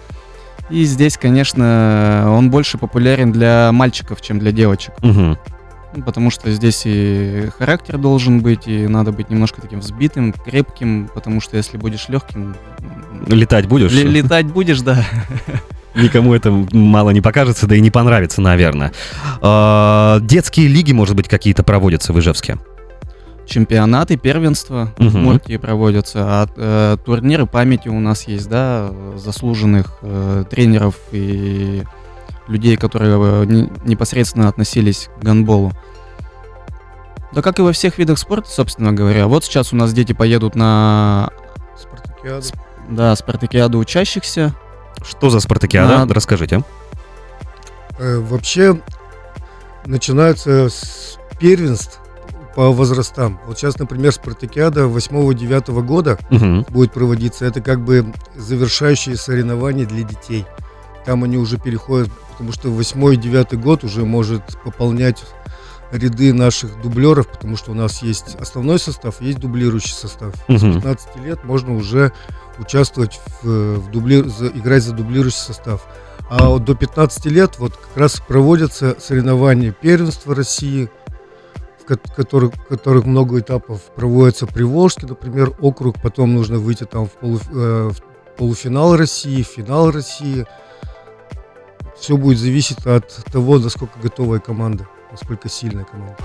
И 0.69 0.85
здесь, 0.85 1.17
конечно, 1.17 2.25
он 2.29 2.49
больше 2.49 2.77
популярен 2.77 3.31
для 3.31 3.71
мальчиков, 3.71 4.21
чем 4.21 4.39
для 4.39 4.51
девочек. 4.51 4.93
Ну, 5.01 6.01
Потому 6.03 6.31
что 6.31 6.51
здесь 6.51 6.83
и 6.85 7.49
характер 7.59 7.99
должен 7.99 8.39
быть, 8.39 8.67
и 8.67 8.87
надо 8.87 9.11
быть 9.11 9.29
немножко 9.29 9.61
таким 9.61 9.79
взбитым, 9.79 10.33
крепким, 10.33 11.07
потому 11.13 11.39
что 11.39 11.55
если 11.55 11.77
будешь 11.77 12.09
легким, 12.09 12.55
Летать 13.27 13.67
будешь? 13.67 13.91
летать 13.91 14.47
будешь, 14.47 14.81
да. 14.81 15.05
Никому 15.95 16.33
это 16.33 16.49
мало 16.71 17.11
не 17.11 17.21
покажется, 17.21 17.67
да 17.67 17.75
и 17.75 17.79
не 17.79 17.91
понравится, 17.91 18.41
наверное. 18.41 18.91
А, 19.41 20.19
Детские 20.21 20.67
лиги, 20.67 20.91
может 20.93 21.15
быть, 21.15 21.27
какие-то 21.27 21.61
проводятся 21.61 22.11
в 22.13 22.19
Ижевске? 22.19 22.57
Чемпионаты, 23.45 24.15
первенства 24.17 24.93
в 24.97 25.03
Мгм. 25.03 25.23
Муртии 25.23 25.57
проводятся, 25.57 26.19
а 26.25 26.47
э, 26.55 26.97
турниры 27.05 27.45
памяти 27.45 27.89
у 27.89 27.99
нас 27.99 28.27
есть, 28.27 28.47
да, 28.49 28.89
заслуженных 29.17 29.97
э, 30.01 30.45
тренеров 30.49 30.95
и 31.11 31.83
людей, 32.47 32.77
которые 32.77 33.17
э, 33.43 33.45
не- 33.45 33.69
непосредственно 33.85 34.47
относились 34.47 35.09
к 35.19 35.23
гандболу. 35.23 35.71
Да 37.33 37.41
как 37.41 37.59
и 37.59 37.61
во 37.63 37.71
всех 37.73 37.97
видах 37.97 38.17
спорта, 38.19 38.49
собственно 38.49 38.93
говоря. 38.93 39.27
Вот 39.27 39.43
сейчас 39.43 39.73
у 39.73 39.75
нас 39.75 39.91
дети 39.91 40.13
поедут 40.13 40.55
на 40.55 41.29
Спартакиада. 41.77 42.47
да, 42.89 43.15
спартакиаду 43.15 43.77
учащихся. 43.79 44.53
Что 45.03 45.29
за 45.29 45.39
спартакиада? 45.41 45.97
Надо. 45.99 46.13
Расскажите. 46.13 46.63
Э, 47.99 48.19
Вообще 48.19 48.79
начинаются 49.85 50.69
с 50.69 51.17
первенств 51.39 51.99
по 52.55 52.69
возрастам. 52.71 53.39
Вот 53.47 53.57
сейчас, 53.57 53.77
например, 53.79 54.11
Спартакиада 54.11 54.87
8-9 54.87 55.81
года 55.81 56.17
Мгм. 56.29 56.65
будет 56.69 56.91
проводиться. 56.93 57.45
Это 57.45 57.61
как 57.61 57.83
бы 57.83 58.13
завершающие 58.35 59.15
соревнования 59.17 59.85
для 59.85 60.03
детей. 60.03 60.45
Там 61.05 61.23
они 61.23 61.37
уже 61.37 61.57
переходят, 61.57 62.09
потому 62.31 62.51
что 62.51 62.69
8-9 62.69 63.55
год 63.59 63.83
уже 63.83 64.05
может 64.05 64.43
пополнять 64.63 65.23
ряды 65.91 66.33
наших 66.33 66.81
дублеров, 66.81 67.27
потому 67.27 67.55
что 67.57 67.71
у 67.71 67.75
нас 67.75 68.01
есть 68.01 68.35
основной 68.39 68.79
состав, 68.79 69.21
есть 69.21 69.39
дублирующий 69.39 69.93
состав. 69.93 70.33
С 70.47 70.61
Мгм. 70.61 70.75
15 70.75 71.15
лет 71.23 71.43
можно 71.43 71.75
уже 71.75 72.11
участвовать 72.59 73.19
в, 73.41 73.77
в 73.79 73.89
дубли- 73.91 74.27
за- 74.27 74.47
играть 74.47 74.83
за 74.83 74.93
дублирующий 74.93 75.39
состав. 75.39 75.85
А 76.29 76.49
вот 76.49 76.63
до 76.65 76.73
15 76.73 77.25
лет 77.29 77.59
вот 77.59 77.75
как 77.75 77.95
раз 77.97 78.19
проводятся 78.27 78.95
соревнования 78.99 79.71
первенства 79.71 80.33
России, 80.33 80.89
которых, 81.85 82.53
которых 82.67 83.05
много 83.05 83.39
этапов 83.39 83.81
проводятся 83.95 84.47
Приволжский, 84.47 85.07
например, 85.07 85.53
округ, 85.61 86.01
потом 86.01 86.33
нужно 86.33 86.57
выйти 86.57 86.85
там 86.85 87.07
в, 87.07 87.11
полу- 87.13 87.39
э, 87.53 87.91
в 87.91 88.35
полуфинал 88.37 88.95
России, 88.95 89.41
финал 89.43 89.91
России. 89.91 90.45
Все 91.99 92.17
будет 92.17 92.39
зависеть 92.39 92.85
от 92.85 93.07
того, 93.31 93.59
насколько 93.59 93.99
готовая 93.99 94.39
команда, 94.39 94.87
насколько 95.11 95.47
сильная 95.49 95.85
команда. 95.85 96.17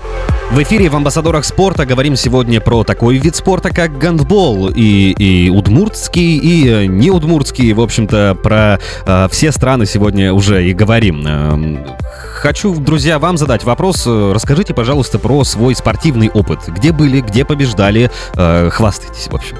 В 0.51 0.63
эфире 0.63 0.89
в 0.89 0.95
«Амбассадорах 0.95 1.45
спорта» 1.45 1.85
говорим 1.85 2.15
сегодня 2.15 2.59
про 2.59 2.83
такой 2.83 3.17
вид 3.17 3.35
спорта, 3.35 3.69
как 3.69 3.99
гандбол. 3.99 4.69
И, 4.69 5.11
и 5.11 5.49
удмуртский, 5.51 6.37
и 6.37 6.67
э, 6.67 6.85
не 6.87 7.11
удмуртский. 7.11 7.71
В 7.73 7.79
общем-то, 7.79 8.35
про 8.41 8.79
э, 9.05 9.27
все 9.29 9.51
страны 9.51 9.85
сегодня 9.85 10.33
уже 10.33 10.67
и 10.67 10.73
говорим. 10.73 11.25
Эм, 11.25 11.85
Хочу, 12.33 12.73
друзья, 12.75 13.19
вам 13.19 13.37
задать 13.37 13.63
вопрос. 13.63 14.07
Э, 14.07 14.31
Расскажите, 14.33 14.73
пожалуйста, 14.73 15.19
про 15.19 15.43
свой 15.43 15.75
спортивный 15.75 16.31
опыт. 16.31 16.61
Где 16.67 16.93
были, 16.93 17.21
где 17.21 17.45
побеждали? 17.45 18.09
Э, 18.35 18.69
Хвастайтесь, 18.71 19.27
в 19.27 19.35
общем. 19.35 19.57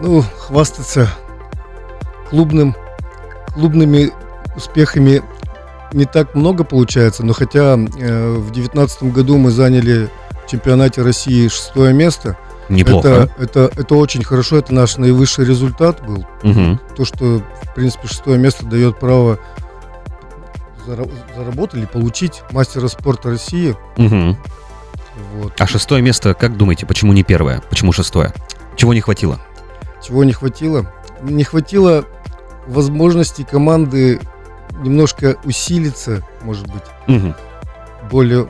Ну, 0.00 0.24
хвастаться 0.38 1.10
клубным, 2.30 2.74
клубными 3.54 4.10
успехами 4.56 5.20
не 5.92 6.04
так 6.04 6.34
много 6.34 6.64
получается, 6.64 7.24
но 7.24 7.32
хотя 7.32 7.76
э, 7.76 8.34
в 8.34 8.50
девятнадцатом 8.50 9.10
году 9.10 9.36
мы 9.38 9.50
заняли 9.50 10.08
в 10.44 10.50
чемпионате 10.50 11.02
России 11.02 11.48
шестое 11.48 11.92
место, 11.92 12.36
Неплохо. 12.68 13.08
это, 13.38 13.42
это, 13.42 13.80
это 13.80 13.94
очень 13.96 14.22
хорошо, 14.24 14.58
это 14.58 14.72
наш 14.74 14.96
наивысший 14.96 15.44
результат 15.44 16.04
был. 16.06 16.26
Мгм. 16.42 16.80
То, 16.96 17.04
что, 17.04 17.42
в 17.62 17.74
принципе, 17.74 18.08
шестое 18.08 18.38
место 18.38 18.64
дает 18.66 18.98
право 18.98 19.38
зара- 20.86 21.10
заработать 21.36 21.78
или 21.80 21.86
получить 21.86 22.42
мастера 22.52 22.88
спорта 22.88 23.30
России. 23.30 23.76
Мгм. 23.96 24.36
Вот. 25.36 25.52
А 25.58 25.66
шестое 25.66 26.02
место, 26.02 26.34
как 26.34 26.56
думаете, 26.56 26.86
почему 26.86 27.12
не 27.12 27.22
первое? 27.24 27.62
Почему 27.68 27.92
шестое? 27.92 28.32
Чего 28.76 28.94
не 28.94 29.00
хватило? 29.00 29.38
Чего 30.02 30.24
не 30.24 30.32
хватило? 30.32 30.90
Не 31.22 31.44
хватило 31.44 32.04
возможности 32.66 33.42
команды 33.42 34.20
немножко 34.82 35.36
усилиться, 35.44 36.22
может 36.42 36.66
быть, 36.66 36.82
Мгм. 37.06 37.34
более 38.10 38.48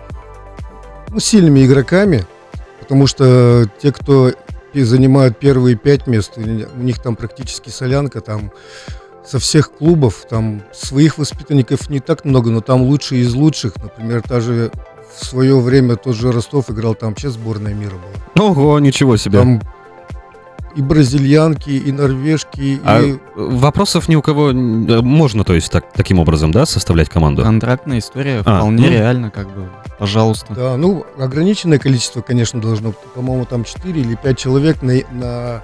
ну, 1.08 1.18
сильными 1.20 1.64
игроками, 1.66 2.24
потому 2.80 3.06
что 3.08 3.68
те, 3.82 3.90
кто 3.92 4.30
занимают 4.74 5.38
первые 5.38 5.74
пять 5.76 6.06
мест, 6.06 6.34
у 6.36 6.40
них- 6.40 6.68
у 6.74 6.78
них 6.80 7.00
там 7.00 7.16
практически 7.16 7.70
солянка, 7.70 8.20
там 8.20 8.52
со 9.26 9.38
всех 9.40 9.72
клубов, 9.72 10.24
там 10.28 10.62
своих 10.72 11.18
воспитанников 11.18 11.90
не 11.90 11.98
так 12.00 12.24
много, 12.24 12.50
но 12.50 12.60
там 12.60 12.82
лучшие 12.82 13.22
из 13.22 13.34
лучших. 13.34 13.76
Например, 13.76 14.22
та 14.22 14.40
же 14.40 14.70
в 15.16 15.24
свое 15.24 15.58
время 15.58 15.96
тот 15.96 16.14
же 16.14 16.30
Ростов 16.32 16.70
играл, 16.70 16.94
там 16.94 17.10
вообще 17.10 17.28
сборная 17.30 17.74
мира 17.74 17.96
была. 18.36 18.46
Ого, 18.48 18.78
ничего 18.78 19.16
себе. 19.16 19.38
Там 19.40 19.60
и 20.76 20.82
бразильянки, 20.82 21.70
и 21.70 21.90
норвежки, 21.92 22.80
А 22.84 23.00
и 23.00 23.18
вопросов 23.36 24.08
ни 24.08 24.16
у 24.16 24.22
кого... 24.22 24.50
э, 24.50 24.52
Можно, 24.52 25.44
то 25.44 25.54
есть, 25.54 25.70
так, 25.70 25.92
таким 25.92 26.18
образом, 26.18 26.52
да, 26.52 26.66
составлять 26.66 27.08
команду? 27.08 27.42
Контрактная 27.42 27.98
история 27.98 28.42
А, 28.44 28.58
вполне 28.58 28.86
ну. 28.86 28.90
реально, 28.92 29.30
как 29.30 29.46
бы, 29.54 29.68
пожалуйста. 29.98 30.54
Да, 30.54 30.76
ну, 30.76 31.04
ограниченное 31.18 31.78
количество, 31.78 32.20
конечно, 32.20 32.60
должно 32.60 32.90
быть. 32.90 32.98
По-моему, 33.14 33.44
там 33.46 33.64
4 33.64 34.00
или 34.00 34.14
5 34.14 34.38
человек 34.38 34.82
на, 34.82 34.94
на, 35.12 35.62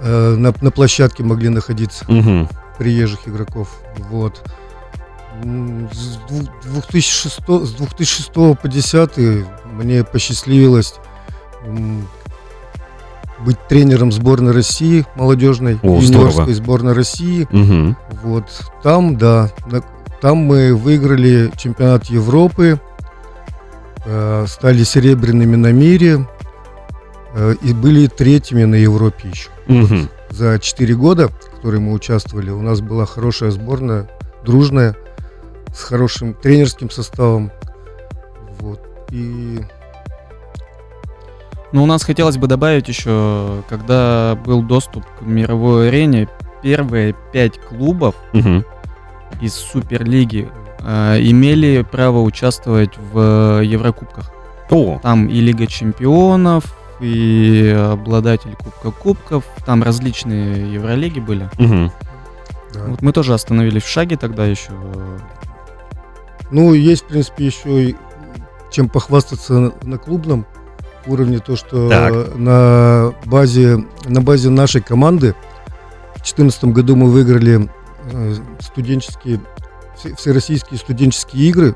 э, 0.00 0.34
на, 0.36 0.54
на 0.60 0.70
площадке 0.70 1.22
могли 1.22 1.48
находиться, 1.50 2.04
Мгм. 2.08 2.48
приезжих 2.78 3.26
игроков. 3.28 3.68
Вот. 4.10 4.42
С 5.92 6.16
двух- 6.28 6.50
2006, 6.64 7.66
с 7.66 7.70
2006 7.72 8.56
по 8.56 8.66
10 8.68 9.46
мне 9.72 10.02
посчастливилось 10.02 10.94
быть 13.44 13.58
тренером 13.68 14.12
сборной 14.12 14.52
России 14.52 15.06
молодежной, 15.14 15.78
О, 15.82 16.00
юниорской 16.00 16.32
здорово. 16.32 16.52
сборной 16.54 16.92
России. 16.92 17.46
Мгм. 17.50 17.96
Вот 18.22 18.44
там, 18.82 19.16
да, 19.16 19.50
там 20.20 20.38
мы 20.38 20.74
выиграли 20.74 21.50
чемпионат 21.56 22.06
Европы, 22.06 22.80
э, 24.04 24.46
стали 24.48 24.82
серебряными 24.82 25.56
на 25.56 25.72
мире 25.72 26.26
э, 27.34 27.54
и 27.62 27.72
были 27.72 28.06
третьими 28.06 28.64
на 28.64 28.74
Европе 28.74 29.28
еще. 29.28 29.50
Мгм. 29.66 30.08
За 30.30 30.58
4 30.58 30.94
года, 30.94 31.28
в 31.28 31.56
которые 31.56 31.80
мы 31.80 31.92
участвовали, 31.92 32.50
у 32.50 32.60
нас 32.60 32.80
была 32.80 33.06
хорошая 33.06 33.50
сборная, 33.50 34.10
дружная, 34.44 34.96
с 35.74 35.82
хорошим 35.82 36.34
тренерским 36.34 36.90
составом. 36.90 37.50
Вот. 38.58 38.80
И 39.10 39.60
Но 41.72 41.82
у 41.82 41.86
нас 41.86 42.02
хотелось 42.02 42.38
бы 42.38 42.46
добавить 42.46 42.88
еще, 42.88 43.62
когда 43.68 44.38
был 44.44 44.62
доступ 44.62 45.04
к 45.18 45.22
мировой 45.22 45.88
арене, 45.88 46.28
первые 46.62 47.14
пять 47.32 47.60
клубов 47.60 48.14
Мгм. 48.32 48.64
из 49.40 49.52
Суперлиги 49.54 50.48
э, 50.80 51.18
имели 51.20 51.82
право 51.88 52.20
участвовать 52.22 52.92
в 53.12 53.60
Еврокубках. 53.62 54.30
О, 54.70 54.98
Там 55.02 55.28
и 55.28 55.40
Лига 55.40 55.66
Чемпионов, 55.66 56.64
и 57.00 57.68
обладатель 57.92 58.54
Кубка 58.56 58.90
Кубков, 58.90 59.44
там 59.66 59.82
различные 59.82 60.72
Евролиги 60.72 61.20
были. 61.20 61.48
мгм. 61.58 61.92
Да. 62.74 62.84
Вот 62.86 63.02
мы 63.02 63.12
тоже 63.12 63.32
остановились 63.34 63.82
в 63.82 63.88
шаге 63.88 64.16
тогда 64.16 64.44
еще. 64.44 64.72
Ну, 66.50 66.72
есть, 66.74 67.04
в 67.04 67.06
принципе, 67.08 67.46
еще 67.46 67.84
и 67.90 67.96
чем 68.70 68.88
похвастаться 68.88 69.52
на, 69.54 69.72
на 69.82 69.98
клубном 69.98 70.46
уровне, 71.08 71.38
то, 71.38 71.56
что 71.56 71.88
Так. 71.88 72.36
на 72.36 73.12
базе, 73.24 73.84
на 74.06 74.20
базе 74.20 74.50
нашей 74.50 74.80
команды 74.80 75.34
в 76.12 76.16
2014 76.18 76.64
году 76.72 76.96
мы 76.96 77.10
выиграли 77.10 77.68
э, 78.12 78.34
студенческие, 78.60 79.40
все- 79.96 80.14
всероссийские 80.14 80.78
студенческие 80.78 81.48
игры. 81.48 81.74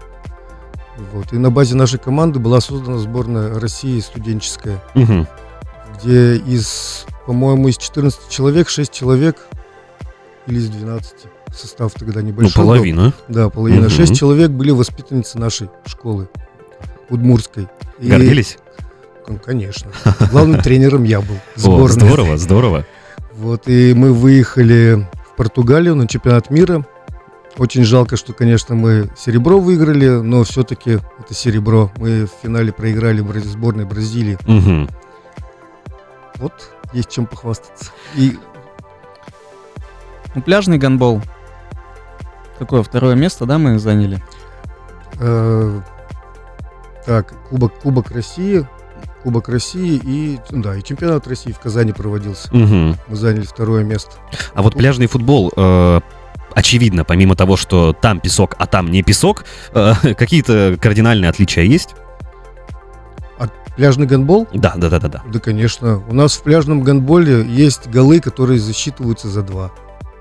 Вот. 1.12 1.32
И 1.32 1.38
на 1.38 1.50
базе 1.50 1.74
нашей 1.74 1.98
команды 1.98 2.38
была 2.38 2.60
создана 2.60 2.98
сборная 2.98 3.58
России 3.58 3.98
студенческая, 4.00 4.82
Мгм. 4.94 5.26
где 5.98 6.36
из, 6.36 7.06
по-моему, 7.26 7.68
из 7.68 7.76
14 7.76 8.28
человек 8.28 8.68
6 8.68 8.92
человек 8.92 9.36
или 10.46 10.58
из 10.58 10.68
12 10.70 11.26
состав 11.52 11.92
тогда 11.92 12.20
Ну, 12.20 12.28
небольшой. 12.28 12.62
был. 12.62 12.72
половина. 12.72 13.12
Да, 13.28 13.48
половина. 13.50 13.82
Мгм. 13.82 13.90
Шесть 13.90 14.16
человек 14.16 14.50
были 14.50 14.70
воспитанницы 14.70 15.38
нашей 15.38 15.68
школы, 15.86 16.28
Удмурской. 17.10 17.68
И- 17.98 18.08
Гордились? 18.08 18.56
Ну, 19.28 19.38
Конечно. 19.38 19.90
Главным 20.30 20.60
тренером 20.60 21.04
я 21.04 21.20
был. 21.20 21.36
О, 21.64 21.88
здорово, 21.88 22.36
здорово. 22.36 22.84
Вот, 23.34 23.68
и 23.68 23.94
мы 23.94 24.12
выехали 24.12 25.06
в 25.32 25.36
Португалию 25.36 25.94
на 25.94 26.06
чемпионат 26.06 26.50
мира. 26.50 26.84
Очень 27.58 27.84
жалко, 27.84 28.16
что, 28.16 28.32
конечно, 28.32 28.74
мы 28.74 29.10
серебро 29.16 29.58
выиграли, 29.60 30.08
но 30.08 30.42
все-таки 30.44 30.98
это 31.18 31.34
серебро. 31.34 31.90
Мы 31.96 32.26
в 32.26 32.30
финале 32.42 32.72
проиграли 32.72 33.20
сборной 33.40 33.84
Бразилии. 33.84 34.38
Мгм. 34.46 34.88
Вот 36.36 36.70
есть 36.92 37.10
чем 37.10 37.26
похвастаться. 37.26 37.90
И 38.14 38.38
Ну, 40.34 40.40
пляжный 40.42 40.78
гандбол. 40.78 41.20
Какое 42.58 42.82
второе 42.82 43.14
место, 43.14 43.44
да, 43.44 43.58
мы 43.58 43.78
заняли? 43.78 44.22
э, 45.20 45.80
так, 47.04 47.34
Кубок, 47.50 47.74
Кубок 47.80 48.10
России, 48.10 48.66
Кубок 49.22 49.48
России 49.48 50.00
и, 50.04 50.38
да, 50.50 50.76
и 50.76 50.82
чемпионат 50.82 51.26
России 51.28 51.52
в 51.52 51.58
Казани 51.58 51.92
проводился. 51.92 52.48
Мгм. 52.54 52.96
Мы 53.08 53.16
заняли 53.16 53.44
второе 53.44 53.84
место. 53.84 54.12
А 54.54 54.62
вот 54.62 54.74
пляжный 54.74 55.06
футбол, 55.06 55.52
э, 55.56 56.00
очевидно, 56.54 57.04
помимо 57.04 57.36
того, 57.36 57.56
что 57.56 57.92
там 57.92 58.20
песок, 58.20 58.56
а 58.58 58.66
там 58.66 58.90
не 58.90 59.02
песок, 59.02 59.44
э, 59.74 59.92
какие-то 60.14 60.76
кардинальные 60.80 61.28
отличия 61.30 61.64
есть? 61.64 61.90
Пляжный 63.76 64.06
гандбол? 64.06 64.46
Да, 64.52 64.74
да, 64.76 64.90
да, 64.90 64.98
да, 64.98 65.08
да. 65.08 65.22
Да, 65.32 65.38
конечно. 65.38 66.02
У 66.06 66.12
нас 66.12 66.34
в 66.34 66.42
пляжном 66.42 66.82
гандболе 66.82 67.42
есть 67.42 67.86
голы, 67.88 68.20
которые 68.20 68.60
засчитываются 68.60 69.28
за 69.28 69.42
два. 69.42 69.70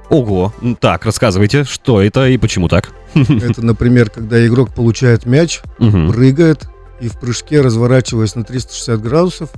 Ого, 0.10 0.54
так, 0.80 1.04
рассказывайте, 1.06 1.66
что 1.66 2.02
это 2.02 2.30
и 2.30 2.38
почему 2.38 2.70
так? 2.70 2.92
Это, 3.14 3.62
например, 3.66 4.10
когда 4.10 4.46
игрок 4.48 4.70
получает 4.74 5.26
мяч, 5.26 5.62
Мгм. 5.80 6.12
прыгает 6.14 6.70
и 7.02 7.08
в 7.10 7.20
прыжке, 7.20 7.62
разворачиваясь 7.62 8.36
на 8.36 8.44
360 8.44 9.02
градусов, 9.02 9.50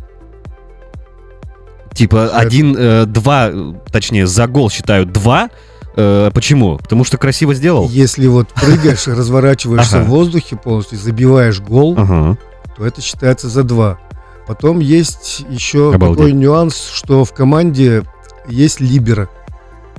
Типа 1.94 2.26
Это- 2.26 2.38
один, 2.40 2.76
э, 2.76 3.06
два, 3.06 3.52
точнее, 3.92 4.26
за 4.26 4.48
гол 4.48 4.72
считают 4.72 5.12
два. 5.12 5.50
Э, 5.96 6.32
почему? 6.34 6.78
Потому 6.80 7.04
что 7.04 7.20
красиво 7.20 7.54
сделал? 7.54 7.88
если 7.88 8.26
вот 8.26 8.48
прыгаешь 8.50 9.08
разворачиваешься 9.08 10.00
в 10.00 10.08
воздухе 10.08 10.56
полностью, 10.56 10.98
забиваешь 10.98 11.60
гол, 11.62 11.96
то 11.96 12.84
это 12.84 13.00
считается 13.00 13.48
за 13.48 13.62
два. 13.62 14.00
Потом 14.48 14.80
есть 14.80 15.46
еще 15.50 15.94
Обалдеть. 15.94 16.18
такой 16.18 16.32
нюанс, 16.34 16.90
что 16.92 17.24
в 17.26 17.32
команде 17.34 18.04
есть 18.50 18.80
либера, 18.80 19.30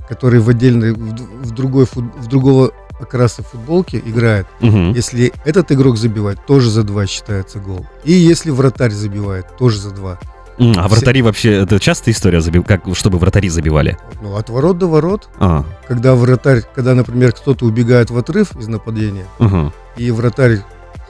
который 0.08 0.40
в 0.40 0.48
отдельной, 0.48 0.92
в, 0.94 1.52
другой 1.52 1.86
в 1.86 2.26
другого 2.26 2.72
окраса 3.00 3.42
футболки 3.42 4.02
играет. 4.04 4.46
Мгм. 4.60 4.92
Если 4.92 5.32
этот 5.44 5.72
игрок 5.72 5.96
забивает, 5.96 6.44
тоже 6.46 6.70
за 6.70 6.82
два 6.82 7.06
считается 7.06 7.58
гол. 7.58 7.86
И 8.04 8.12
если 8.12 8.50
вратарь 8.50 8.92
забивает, 8.92 9.56
тоже 9.56 9.80
за 9.80 9.90
два. 9.90 10.18
А 10.58 10.88
вратари 10.88 11.20
вообще, 11.22 11.52
это 11.52 11.80
частая 11.80 12.14
история, 12.14 12.40
как, 12.62 12.82
чтобы 12.94 13.18
вратари 13.18 13.48
забивали? 13.48 13.98
Ну, 14.22 14.36
от 14.36 14.50
ворот 14.50 14.78
до 14.78 14.86
ворот, 14.86 15.28
А, 15.38 15.64
когда 15.88 16.14
вратарь, 16.14 16.62
когда, 16.74 16.94
например, 16.94 17.32
кто-то 17.32 17.66
убегает 17.66 18.10
в 18.10 18.16
отрыв 18.16 18.54
из 18.56 18.68
нападения, 18.68 19.26
ага. 19.40 19.72
и 19.96 20.10
вратарь 20.12 20.60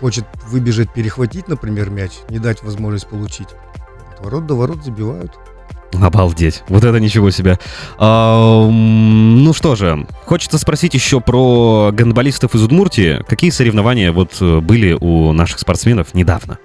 хочет 0.01 0.25
выбежать, 0.49 0.93
перехватить, 0.93 1.47
например, 1.49 1.91
мяч, 1.91 2.13
не 2.31 2.39
дать 2.39 2.63
возможность 2.63 3.07
получить, 3.07 3.49
от 4.13 4.25
ворот 4.25 4.47
до 4.47 4.55
ворот 4.55 4.83
забивают. 4.83 5.33
Обалдеть. 6.03 6.63
Вот 6.69 6.85
это 6.85 6.99
ничего 6.99 7.31
себе. 7.31 7.59
А, 7.99 8.69
ну 8.69 9.53
что 9.53 9.77
же, 9.77 10.07
хочется 10.27 10.59
спросить 10.59 10.95
еще 10.95 11.21
про 11.21 11.91
гандболистов 11.93 12.55
из 12.55 12.63
Удмуртии. 12.63 13.23
Какие 13.29 13.51
соревнования 13.51 14.13
вот 14.13 14.37
э, 14.41 14.61
были 14.61 14.97
у 14.99 15.33
наших 15.33 15.59
спортсменов 15.59 16.15
недавно? 16.15 16.59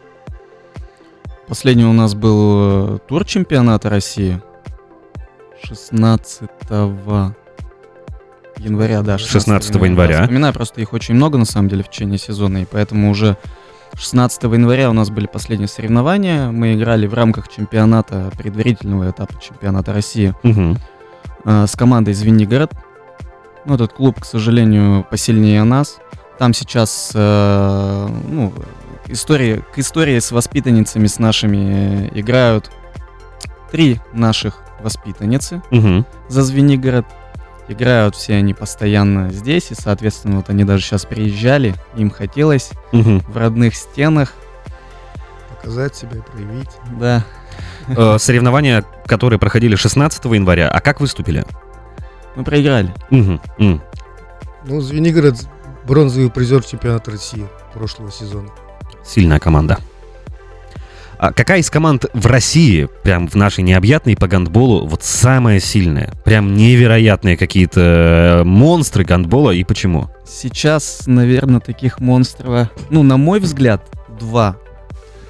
Последний 1.48 1.86
у 1.86 1.94
нас 1.94 2.14
был 2.16 2.96
э, 2.96 2.98
тур 3.08 3.26
чемпионата 3.26 3.90
России. 3.90 4.42
16 5.64 6.50
января, 8.58 9.02
да. 9.02 9.18
16 9.18 9.76
января. 9.76 10.18
Да, 10.18 10.24
вспоминаю, 10.24 10.54
просто 10.54 10.82
их 10.82 10.94
очень 10.94 11.16
много, 11.16 11.38
на 11.38 11.46
самом 11.46 11.70
деле, 11.70 11.84
в 11.84 11.90
течение 11.90 12.18
сезона, 12.18 12.60
и 12.60 12.66
поэтому 12.66 13.10
уже 13.10 13.38
16 13.96 14.44
января 14.44 14.90
у 14.90 14.94
нас 14.94 15.10
были 15.10 15.26
последние 15.28 15.68
соревнования. 15.68 16.52
Мы 16.52 16.74
играли 16.76 17.08
в 17.08 17.14
рамках 17.14 17.48
чемпионата, 17.50 18.32
предварительного 18.38 19.10
этапа 19.10 19.34
чемпионата 19.42 19.94
России 19.94 20.34
э, 21.46 21.68
с 21.68 21.76
командой 21.76 22.14
Звенигород. 22.14 22.72
Ну, 23.66 23.76
этот 23.76 23.94
клуб, 23.94 24.20
к 24.22 24.26
сожалению, 24.26 25.06
посильнее 25.10 25.64
нас. 25.64 26.00
Там 26.38 26.54
сейчас, 26.54 27.12
э, 27.14 28.08
ну, 28.30 28.54
истории, 29.08 29.64
к 29.74 29.80
истории 29.80 30.18
с 30.20 30.32
воспитанницами, 30.32 31.08
с 31.08 31.20
нашими 31.20 32.08
э, 32.14 32.20
играют 32.20 32.72
три 33.72 34.00
наших 34.14 34.62
воспитанницы 34.82 35.62
Мгм. 35.72 36.06
за 36.30 36.44
Звенигород. 36.44 37.06
Играют 37.70 38.16
все 38.16 38.34
они 38.36 38.54
постоянно 38.54 39.32
здесь, 39.32 39.72
и, 39.72 39.76
соответственно, 39.76 40.38
вот 40.38 40.50
они 40.50 40.64
даже 40.64 40.84
сейчас 40.84 41.06
приезжали, 41.06 41.76
им 41.96 42.10
хотелось 42.10 42.72
Мгм. 42.92 43.20
в 43.28 43.38
родных 43.38 43.76
стенах, 43.76 44.34
Показать 45.56 45.96
себя, 45.96 46.22
проявить. 46.24 46.70
да. 47.00 47.24
Э, 47.88 48.18
Соревнования, 48.18 48.84
которые 49.06 49.40
проходили 49.40 49.76
16 49.76 50.34
января, 50.34 50.68
а 50.70 50.80
как 50.82 51.00
выступили? 51.00 51.46
Мы 52.36 52.44
проиграли. 52.44 52.94
Мгм. 53.12 53.42
М. 53.60 53.82
Ну, 54.66 54.82
Звенигород 54.82 55.36
бронзовый 55.86 56.30
призер 56.32 56.64
чемпионата 56.64 57.12
России 57.12 57.48
прошлого 57.74 58.12
сезона. 58.12 58.50
Сильная 59.06 59.40
команда. 59.40 59.78
А 61.20 61.34
какая 61.34 61.60
из 61.60 61.70
команд 61.70 62.06
в 62.14 62.26
России, 62.28 62.88
прям 63.04 63.28
в 63.28 63.36
нашей 63.36 63.62
необъятной 63.62 64.16
по 64.16 64.30
гандболу, 64.30 64.88
вот 64.88 65.04
самая 65.04 65.60
сильная? 65.60 66.14
Прям 66.24 66.56
невероятные 66.56 67.36
какие-то 67.36 67.82
э, 67.82 68.44
монстры 68.46 69.04
гандбола 69.04 69.52
и 69.52 69.66
почему? 69.66 70.10
Сейчас, 70.26 71.04
наверное, 71.08 71.60
таких 71.60 72.00
монстров, 72.00 72.70
ну, 72.90 73.04
на 73.04 73.18
мой 73.18 73.42
взгляд, 73.42 73.84
два. 74.18 74.56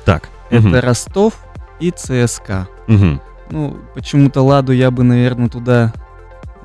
Так. 0.05 0.29
Это 0.51 0.61
мгм, 0.67 0.75
Ростов 0.79 1.33
и 1.79 1.89
ЦСКА. 1.89 2.67
мгм. 2.85 3.19
Ну, 3.49 3.77
почему-то 3.95 4.43
Ладу 4.43 4.73
я 4.73 4.91
бы, 4.91 5.03
наверное, 5.03 5.49
туда 5.49 5.91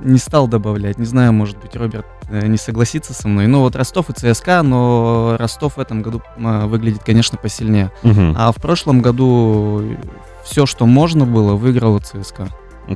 не 0.01 0.19
стал 0.19 0.49
добавлять. 0.49 0.99
Не 0.99 1.07
знаю, 1.07 1.33
может 1.33 1.59
быть, 1.59 1.77
Роберт 1.77 2.07
э, 2.29 2.47
не 2.47 2.57
согласится 2.57 3.15
со 3.15 3.29
мной. 3.29 3.47
Но 3.47 3.61
вот 3.61 3.77
Ростов 3.77 4.11
и 4.11 4.13
ЦСКА, 4.13 4.63
но 4.63 5.37
Ростов 5.39 5.77
в 5.77 5.81
этом 5.81 6.03
году 6.03 6.23
а, 6.39 6.67
выглядит, 6.67 7.03
конечно, 7.05 7.39
посильнее. 7.39 7.91
Мгм. 8.03 8.35
А 8.37 8.53
в 8.53 8.57
прошлом 8.57 9.01
году 9.03 9.97
все, 10.45 10.67
что 10.67 10.87
можно 10.87 11.25
было, 11.25 11.55
выиграла 11.55 12.01
ЦСКА. 12.01 12.49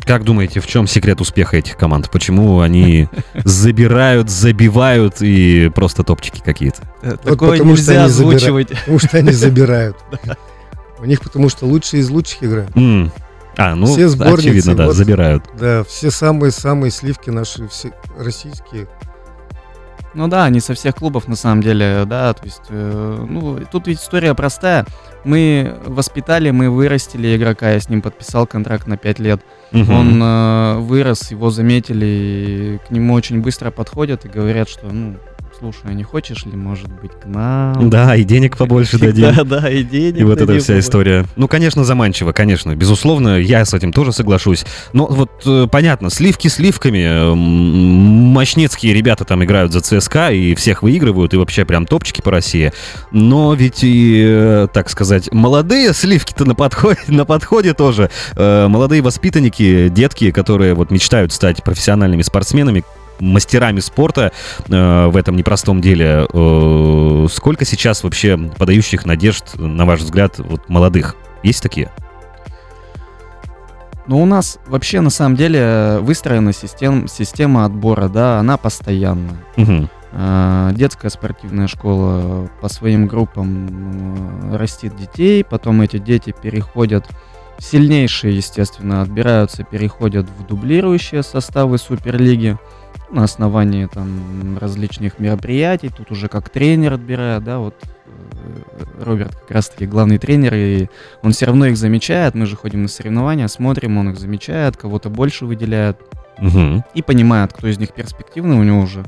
Как 0.04 0.24
думаете, 0.24 0.61
в 0.61 0.66
чем 0.66 0.87
секрет 0.87 1.20
успеха 1.20 1.56
этих 1.56 1.76
команд? 1.76 2.11
Почему 2.11 2.61
они 2.61 3.08
забирают, 3.44 4.28
забивают 4.28 5.16
и 5.20 5.70
просто 5.74 6.04
топчики 6.04 6.42
какие-то? 6.44 6.82
Э, 7.02 7.16
Такое 7.22 7.52
потому 7.52 7.76
что 7.76 7.92
нельзя 7.92 8.04
озвучивать. 8.04 8.68
Потому 8.68 8.98
что 8.98 9.16
они 9.16 9.32
забирают. 9.32 9.96
У 10.98 11.04
них 11.04 11.20
потому 11.20 11.48
что 11.48 11.64
лучшие 11.64 12.00
из 12.00 12.11
лучших 12.11 12.42
играют. 12.42 12.74
А, 13.59 13.75
ну, 13.75 13.87
Все 13.87 14.09
сборницы, 14.09 14.49
очевидно, 14.49 14.75
да, 14.77 14.87
вот. 14.87 14.94
забирают. 14.94 15.44
Да, 15.59 15.83
все 15.83 16.12
самые-самые 16.12 16.92
сливки 16.92 17.29
наши, 17.31 17.66
все 17.66 17.92
российские. 18.16 18.87
Ну 20.14 20.29
да, 20.29 20.49
не 20.49 20.61
со 20.61 20.75
всех 20.75 20.94
клубов 20.94 21.27
на 21.27 21.35
самом 21.35 21.62
деле, 21.62 22.05
да, 22.07 22.33
то 22.33 22.44
есть, 22.44 22.62
э, 22.71 23.27
ну, 23.29 23.61
тут 23.71 23.88
ведь 23.88 23.99
история 23.99 24.35
простая. 24.35 24.87
Мы 25.25 25.77
воспитали, 25.85 26.51
мы 26.51 26.71
вырастили 26.71 27.37
игрока, 27.37 27.73
я 27.73 27.81
с 27.81 27.88
ним 27.88 28.01
подписал 28.01 28.47
контракт 28.47 28.87
на 28.87 28.97
5 28.97 29.18
лет. 29.18 29.40
Мгм. 29.73 29.92
Он 29.92 30.23
э, 30.23 30.79
вырос, 30.79 31.33
его 31.33 31.51
заметили, 31.51 32.07
и 32.07 32.79
к 32.87 32.90
нему 32.90 33.12
очень 33.14 33.42
быстро 33.42 33.73
подходят 33.73 34.25
и 34.25 34.29
говорят, 34.29 34.68
что, 34.68 34.87
ну, 34.87 35.16
слушай, 35.59 35.81
а 35.85 35.92
не 35.92 36.05
хочешь 36.05 36.44
ли, 36.44 36.53
может 36.53 36.88
быть, 37.01 37.12
к 37.12 37.27
нам? 37.27 37.90
Да, 37.90 38.14
и 38.16 38.25
денег 38.25 38.57
побольше 38.57 38.99
дадим. 38.99 39.35
Да, 39.35 39.44
да, 39.44 39.71
и 39.71 39.83
денег 39.83 40.21
И 40.21 40.25
вот 40.25 40.40
эта 40.40 40.59
вся 40.59 40.79
история. 40.79 41.25
Ну, 41.37 41.49
конечно, 41.49 41.85
заманчиво, 41.85 42.33
конечно. 42.33 42.75
Безусловно, 42.75 43.38
я 43.38 43.64
с 43.64 43.75
этим 43.75 43.92
тоже 43.92 44.12
соглашусь. 44.12 44.64
Но 44.92 45.07
вот 45.07 45.31
э, 45.47 45.66
понятно, 45.71 46.11
сливки 46.11 46.49
сливками. 46.49 47.35
Мощнецкие 47.35 48.94
ребята 48.94 49.25
там 49.25 49.42
играют 49.44 49.73
за 49.73 49.81
ЦСКА 49.81 50.31
и 50.31 50.55
всех 50.55 50.83
выигрывают, 50.83 51.35
и 51.35 51.37
вообще 51.37 51.64
прям 51.64 51.87
топчики 51.87 52.21
по 52.21 52.31
России. 52.31 52.73
Но 53.11 53.55
ведь 53.55 53.83
и, 53.83 54.25
э, 54.27 54.68
так 54.73 54.88
сказать, 54.90 55.33
молодые 55.33 55.92
сливки-то 55.92 56.44
на 56.44 56.55
подходе, 56.55 57.01
на 57.09 57.25
подходе 57.25 57.75
тоже. 57.75 58.11
Э, 58.37 58.66
Молодые 58.68 59.03
воспитанники, 59.03 59.88
детки, 59.88 60.31
которые 60.31 60.75
вот 60.75 60.90
мечтают 60.90 61.33
стать 61.33 61.62
профессиональными 61.62 62.23
спортсменами, 62.23 62.85
мастерами 63.20 63.81
спорта 63.81 64.33
э, 64.68 65.07
в 65.07 65.16
этом 65.16 65.37
непростом 65.37 65.81
деле. 65.81 66.26
Э, 66.33 67.26
сколько 67.31 67.64
сейчас 67.64 68.02
вообще 68.02 68.37
подающих 68.37 69.07
надежд, 69.07 69.57
на 69.57 69.87
ваш 69.87 70.00
взгляд, 70.00 70.38
вот 70.38 70.68
молодых? 70.68 71.16
Есть 71.42 71.62
такие? 71.62 71.90
Ну, 74.07 74.22
у 74.22 74.26
нас 74.26 74.59
вообще, 74.66 75.02
на 75.02 75.11
самом 75.11 75.37
деле, 75.37 75.98
выстроена 76.00 76.54
систем, 76.54 77.09
система 77.09 77.66
отбора, 77.66 78.09
да, 78.09 78.38
она 78.38 78.57
постоянная. 78.57 79.37
Мгм. 79.57 79.90
А, 80.12 80.72
Детская 80.72 81.11
спортивная 81.11 81.66
школа 81.68 82.48
по 82.62 82.68
своим 82.68 83.07
группам 83.07 84.50
э, 84.52 84.57
растит 84.57 84.96
детей, 84.96 85.44
потом 85.44 85.83
эти 85.83 85.98
дети 85.98 86.35
переходят, 86.40 87.07
сильнейшие, 87.59 88.35
естественно, 88.35 89.02
отбираются, 89.02 89.62
переходят 89.62 90.26
в 90.26 90.46
дублирующие 90.46 91.22
составы 91.22 91.76
Суперлиги 91.76 92.57
на 93.11 93.25
основании 93.25 93.87
там 93.87 94.59
различных 94.59 95.18
мероприятий, 95.18 95.88
тут 95.88 96.11
уже 96.11 96.29
как 96.29 96.51
тренер 96.51 96.94
отбирает, 96.94 97.42
да, 97.44 97.59
вот 97.59 97.75
э, 98.07 99.03
Роберт 99.03 99.35
как 99.35 99.51
раз-таки 99.51 99.87
главный 99.87 100.18
тренер, 100.18 100.55
и 100.55 100.88
он 101.23 101.33
все 101.33 101.47
равно 101.47 101.66
их 101.66 101.77
замечает, 101.77 102.35
мы 102.35 102.47
же 102.47 102.57
ходим 102.57 102.83
на 102.83 102.88
соревнования, 102.88 103.47
смотрим, 103.49 103.97
он 103.99 104.11
их 104.11 104.18
замечает, 104.18 104.77
кого-то 104.77 105.09
больше 105.09 105.47
выделяет, 105.47 105.99
Мгм. 106.38 106.85
и 106.94 107.03
понимает, 107.03 107.53
кто 107.53 107.66
из 107.66 107.79
них 107.79 107.92
перспективный, 107.92 108.57
у 108.57 108.62
него 108.62 108.81
уже 108.81 109.05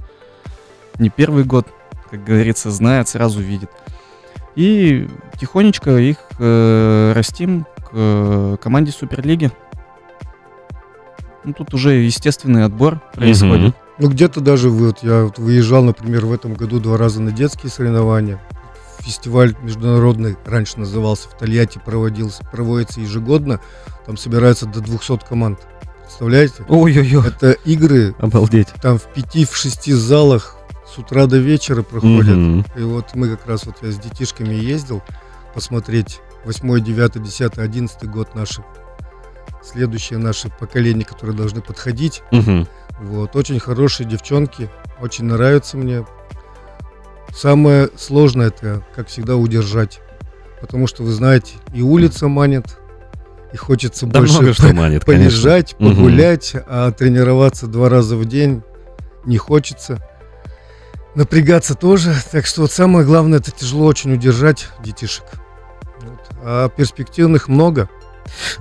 не 0.99 1.11
первый 1.11 1.45
год, 1.45 1.67
как 2.11 2.25
говорится, 2.25 2.71
знает, 2.71 3.09
сразу 3.09 3.41
видит. 3.41 3.71
И 4.57 5.09
тихонечко 5.39 5.97
их 5.97 6.17
э, 6.39 7.13
растим 7.15 7.67
к 7.77 7.91
э, 7.93 8.57
команде 8.61 8.91
Суперлиги. 8.91 9.51
Ну, 11.45 11.53
тут 11.55 11.73
уже 11.73 11.93
естественный 11.93 12.65
отбор 12.65 13.01
происходит. 13.15 13.75
Ну, 14.01 14.09
где-то 14.09 14.41
даже 14.41 14.71
вот 14.71 15.03
я 15.03 15.25
вот 15.25 15.39
выезжал, 15.39 15.85
например, 15.85 16.25
в 16.25 16.33
этом 16.33 16.55
году 16.55 16.81
два 16.81 16.97
раза 16.97 17.21
на 17.21 17.33
детские 17.33 17.71
соревнования. 17.71 18.41
Фестиваль 19.01 19.55
международный, 19.63 20.37
раньше 20.47 20.79
назывался, 20.81 21.29
в 21.29 21.37
Тольятти 21.37 21.81
проводился, 21.85 22.43
проводится 22.51 23.01
ежегодно. 23.01 23.61
Там 24.07 24.17
собирается 24.17 24.65
до 24.65 24.81
200 24.81 25.29
команд. 25.29 25.61
Представляете? 26.03 26.65
Ой-ой-ой, 26.69 27.29
Это 27.29 27.53
игры 27.67 28.15
обалдеть. 28.19 28.69
там 28.83 28.99
в 28.99 29.05
пяти, 29.05 29.45
в 29.45 29.55
шести 29.55 29.93
залах 29.93 30.57
с 30.93 30.99
утра 30.99 31.27
до 31.27 31.37
вечера 31.37 31.83
проходят. 31.83 32.37
Мгм. 32.37 32.65
И 32.77 32.83
вот 32.83 33.15
мы 33.15 33.29
как 33.29 33.47
раз 33.47 33.65
вот 33.67 33.77
я 33.83 33.93
с 33.93 33.99
детишками 33.99 34.55
ездил 34.55 35.03
посмотреть 35.55 36.21
8, 36.47 36.81
9, 36.81 37.23
10, 37.23 37.59
11 37.59 38.09
год 38.09 38.35
наши 38.35 38.65
следующее 39.63 40.19
наше 40.19 40.49
поколение, 40.49 41.05
которые 41.05 41.37
должны 41.37 41.61
подходить. 41.61 42.23
Мгм. 42.33 42.67
Вот, 43.01 43.35
очень 43.35 43.59
хорошие 43.59 44.07
девчонки, 44.07 44.69
очень 45.01 45.25
нравятся 45.25 45.77
мне. 45.77 46.05
Самое 47.35 47.89
сложное 47.97 48.49
это, 48.49 48.85
как 48.95 49.09
всегда, 49.09 49.37
удержать. 49.37 50.01
Потому 50.61 50.87
что, 50.87 51.03
вы 51.03 51.11
знаете, 51.13 51.55
и 51.73 51.81
улица 51.81 52.29
манит, 52.29 52.79
и 53.53 53.57
хочется 53.57 54.07
Да 54.07 54.21
больше 54.21 54.35
много 54.35 54.53
что 54.55 54.73
манит, 54.75 55.05
конечно. 55.05 55.31
полежать, 55.31 55.77
Мгм. 55.79 55.95
погулять, 55.97 56.53
а 56.67 56.93
тренироваться 56.93 57.67
два 57.67 57.89
раза 57.89 58.17
в 58.17 58.27
день 58.27 58.63
не 59.25 59.39
хочется. 59.39 60.07
Напрягаться 61.15 61.75
тоже. 61.75 62.15
Так 62.31 62.47
что 62.47 62.63
вот 62.63 62.71
самое 62.73 63.05
главное, 63.07 63.39
это 63.39 63.51
тяжело 63.51 63.87
очень 63.87 64.13
удержать 64.13 64.69
детишек. 64.85 65.25
Вот. 66.03 66.21
А 66.43 66.69
перспективных 66.69 67.49
много. 67.49 67.89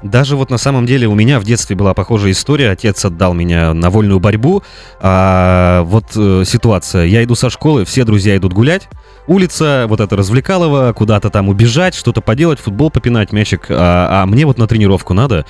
Даже 0.03 0.36
вот 0.36 0.49
на 0.49 0.58
самом 0.58 0.86
деле 0.86 1.08
у 1.08 1.15
меня 1.15 1.39
в 1.39 1.43
детстве 1.43 1.75
была 1.75 1.93
похожая 1.93 2.32
история. 2.32 2.71
Отец 2.71 3.03
отдал 3.05 3.34
меня 3.34 3.73
на 3.73 3.89
вольную 3.89 4.19
борьбу. 4.19 4.63
А 4.99 5.84
вот 5.84 6.05
э, 6.15 6.43
ситуация. 6.45 7.05
Я 7.05 7.23
иду 7.23 7.36
со 7.36 7.49
школы, 7.49 7.86
все 7.86 8.03
друзья 8.03 8.36
идут 8.38 8.53
гулять. 8.53 8.88
Улица, 9.27 9.86
вот 9.88 9.99
это 9.99 10.15
развлекалово, 10.15 10.93
куда-то 10.93 11.29
там 11.29 11.49
убежать, 11.49 11.93
что-то 11.93 12.21
поделать, 12.21 12.60
футбол 12.60 12.89
попинать, 12.89 13.32
мячик. 13.32 13.67
А, 13.69 14.23
а 14.23 14.25
мне 14.25 14.45
вот 14.45 14.58
на 14.58 14.67
тренировку 14.67 15.13
надо. 15.13 15.45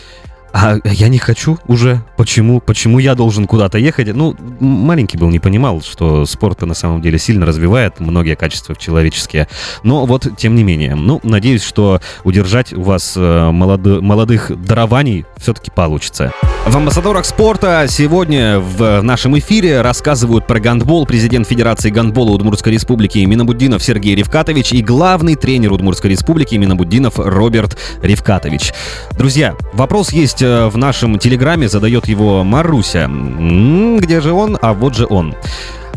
А 0.51 0.77
я 0.83 1.07
не 1.09 1.17
хочу 1.17 1.57
уже. 1.67 2.01
Почему? 2.17 2.59
Почему 2.59 2.99
я 2.99 3.15
должен 3.15 3.45
куда-то 3.45 3.77
ехать? 3.77 4.13
Ну, 4.13 4.35
маленький 4.59 5.17
был, 5.17 5.29
не 5.29 5.39
понимал, 5.39 5.81
что 5.81 6.25
спорт 6.25 6.61
на 6.61 6.73
самом 6.73 7.01
деле 7.01 7.19
сильно 7.19 7.45
развивает 7.45 7.99
многие 7.99 8.35
качества 8.35 8.75
человеческие. 8.75 9.47
Но 9.83 10.05
вот, 10.05 10.27
тем 10.37 10.55
не 10.55 10.63
менее, 10.63 10.95
ну, 10.95 11.19
надеюсь, 11.23 11.63
что 11.63 12.01
удержать 12.23 12.73
у 12.73 12.81
вас 12.81 13.13
э, 13.15 13.19
молодо- 13.51 14.01
молодых 14.01 14.51
дарований 14.63 15.25
все-таки 15.37 15.71
получится. 15.71 16.33
В 16.69 16.77
амбассадорах 16.77 17.25
спорта 17.25 17.87
сегодня 17.89 18.59
в 18.59 19.01
нашем 19.01 19.35
эфире 19.39 19.81
рассказывают 19.81 20.45
про 20.45 20.59
гандбол 20.59 21.07
президент 21.07 21.47
Федерации 21.47 21.89
гандбола 21.89 22.29
Удмуртской 22.29 22.73
Республики 22.73 23.17
Минабуддинов 23.17 23.81
Сергей 23.81 24.13
Ревкатович 24.13 24.73
и 24.73 24.83
главный 24.83 25.35
тренер 25.35 25.73
Удмуртской 25.73 26.11
Республики 26.11 26.53
Минабуддинов 26.53 27.17
Роберт 27.17 27.75
Ревкатович. 28.03 28.73
Друзья, 29.17 29.55
вопрос 29.73 30.11
есть 30.11 30.43
э, 30.43 30.67
в 30.67 30.77
нашем 30.77 31.17
телеграме, 31.17 31.67
задает 31.67 32.07
его 32.07 32.43
Маруся. 32.43 33.09
Где 33.09 34.21
же 34.21 34.31
он? 34.31 34.55
А 34.61 34.73
вот 34.73 34.93
же 34.93 35.07
он. 35.09 35.33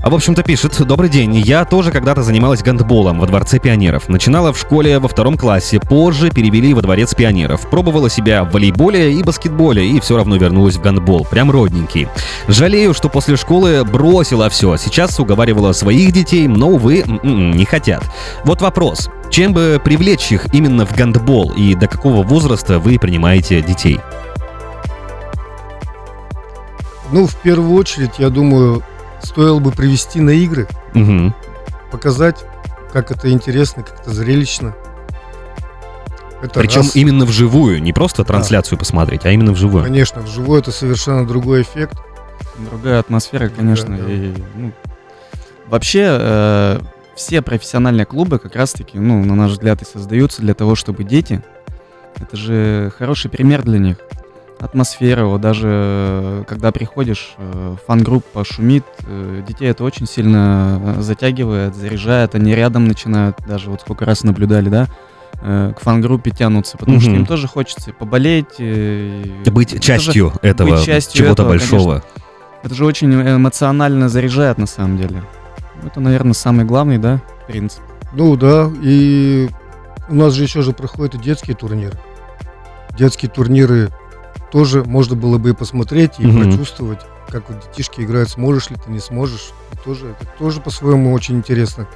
А 0.02 0.10
в 0.10 0.14
общем-то 0.16 0.42
пишет, 0.42 0.84
добрый 0.84 1.08
день, 1.08 1.36
я 1.36 1.64
тоже 1.64 1.92
когда-то 1.92 2.24
занималась 2.24 2.60
гандболом 2.60 3.20
во 3.20 3.26
Дворце 3.28 3.60
пионеров. 3.60 4.08
Начинала 4.08 4.52
в 4.52 4.58
школе 4.58 4.98
во 4.98 5.06
втором 5.06 5.38
классе, 5.38 5.78
позже 5.78 6.30
перевели 6.30 6.74
во 6.74 6.82
Дворец 6.82 7.14
пионеров. 7.14 7.70
Пробовала 7.70 8.10
себя 8.10 8.42
в 8.42 8.50
волейболе 8.50 9.12
и 9.12 9.22
баскетболе, 9.22 9.86
и 9.86 10.00
все 10.00 10.16
равно 10.16 10.34
вернулась 10.34 10.74
в 10.74 10.82
гандбол, 10.82 11.24
прям 11.30 11.52
родненький. 11.52 12.08
Жалею, 12.48 12.94
что 12.94 13.08
после 13.08 13.36
школы 13.36 13.84
бросила 13.84 14.50
все, 14.50 14.76
сейчас 14.76 15.20
уговаривала 15.20 15.72
своих 15.72 16.10
детей, 16.10 16.48
но, 16.48 16.70
увы, 16.70 17.02
м-м, 17.02 17.52
не 17.52 17.64
хотят. 17.64 18.02
Вот 18.44 18.60
вопрос, 18.60 19.08
чем 19.30 19.52
бы 19.52 19.80
привлечь 19.82 20.32
их 20.32 20.52
именно 20.52 20.84
в 20.84 20.96
гандбол 20.96 21.52
и 21.52 21.76
до 21.76 21.86
какого 21.86 22.24
возраста 22.24 22.80
вы 22.80 22.98
принимаете 22.98 23.62
детей? 23.62 24.00
Ну, 27.12 27.26
в 27.28 27.36
первую 27.36 27.74
очередь, 27.74 28.18
я 28.18 28.30
думаю, 28.30 28.82
стоило 29.22 29.58
бы 29.58 29.70
привести 29.70 30.20
на 30.20 30.30
игры, 30.30 30.68
Мгм. 30.94 31.34
показать, 31.90 32.44
как 32.92 33.10
это 33.10 33.30
интересно, 33.30 33.82
как 33.82 34.00
это 34.00 34.10
зрелищно. 34.10 34.74
Это 36.42 36.58
Причем 36.58 36.80
раз. 36.80 36.96
именно 36.96 37.24
вживую, 37.24 37.80
не 37.80 37.92
просто 37.92 38.24
трансляцию 38.24 38.76
посмотреть, 38.78 39.24
а 39.26 39.30
именно 39.30 39.52
вживую. 39.52 39.84
Конечно, 39.84 40.22
вживую 40.22 40.60
это 40.60 40.72
совершенно 40.72 41.24
другой 41.26 41.62
эффект. 41.62 41.96
Другая 42.70 42.98
атмосфера, 42.98 43.48
конечно. 43.48 43.96
Да, 43.96 44.04
да. 44.04 44.12
И, 44.12 44.34
ну, 44.56 44.72
вообще, 45.68 46.04
э, 46.20 46.80
все 47.14 47.42
профессиональные 47.42 48.06
клубы 48.06 48.40
как 48.40 48.56
раз-таки, 48.56 48.98
ну, 48.98 49.24
на 49.24 49.36
наш 49.36 49.52
взгляд, 49.52 49.82
и 49.82 49.84
создаются 49.84 50.42
для 50.42 50.54
того, 50.54 50.74
чтобы 50.74 51.04
дети, 51.04 51.42
это 52.16 52.36
же 52.36 52.92
хороший 52.98 53.30
пример 53.30 53.62
для 53.62 53.78
них. 53.78 53.96
Атмосфера, 54.62 55.24
вот 55.24 55.40
даже 55.40 55.66
э, 55.68 56.44
когда 56.46 56.70
приходишь, 56.70 57.34
э, 57.36 57.74
фан-группа 57.84 58.44
шумит, 58.44 58.84
э, 59.06 59.42
детей 59.46 59.68
это 59.68 59.82
очень 59.82 60.06
сильно 60.06 60.94
затягивает, 61.00 61.74
заряжает, 61.74 62.36
они 62.36 62.54
рядом 62.54 62.86
начинают, 62.86 63.38
даже 63.46 63.70
вот 63.70 63.80
сколько 63.80 64.04
раз 64.04 64.22
наблюдали, 64.22 64.68
да, 64.68 64.86
к 65.40 65.74
фан-группе 65.80 66.30
тянутся, 66.30 66.78
потому 66.78 67.00
что 67.00 67.10
Мгм. 67.10 67.20
им 67.20 67.26
тоже 67.26 67.48
хочется 67.48 67.92
поболеть. 67.92 68.46
и- 68.58 69.34
Быть 69.50 69.72
это 69.72 69.82
же- 69.82 69.86
частью 69.88 70.32
этого 70.42 70.80
частью 70.80 71.18
чего-то 71.24 71.42
этого, 71.42 71.48
большого. 71.48 72.04
это 72.62 72.74
же 72.76 72.84
очень 72.84 73.12
эмоционально 73.12 74.08
заряжает 74.08 74.58
на 74.58 74.66
самом 74.66 74.96
деле. 74.98 75.24
Это, 75.84 75.98
наверное, 75.98 76.34
самый 76.34 76.64
главный, 76.64 76.98
да, 76.98 77.20
принцип. 77.48 77.80
Ну 78.12 78.36
да, 78.36 78.70
и 78.80 79.48
у 80.08 80.14
нас 80.14 80.34
же 80.34 80.44
еще 80.44 80.62
же 80.62 80.72
проходят 80.72 81.16
и 81.16 81.18
детские 81.18 81.56
турниры. 81.56 81.98
Детские 82.96 83.28
турниры 83.30 83.90
тоже 84.52 84.84
можно 84.84 85.16
было 85.16 85.38
бы 85.38 85.50
и 85.50 85.54
посмотреть, 85.54 86.12
и 86.18 86.26
Мгм. 86.26 86.42
прочувствовать, 86.50 87.00
как 87.28 87.48
вот 87.48 87.60
детишки 87.66 88.02
играют, 88.02 88.28
сможешь 88.28 88.68
ли 88.70 88.76
ты, 88.76 88.90
не 88.90 89.00
сможешь. 89.00 89.50
Тоже, 89.84 90.10
это 90.20 90.30
тоже 90.38 90.60
по-своему 90.60 91.12
очень 91.12 91.36
интересно. 91.38 91.88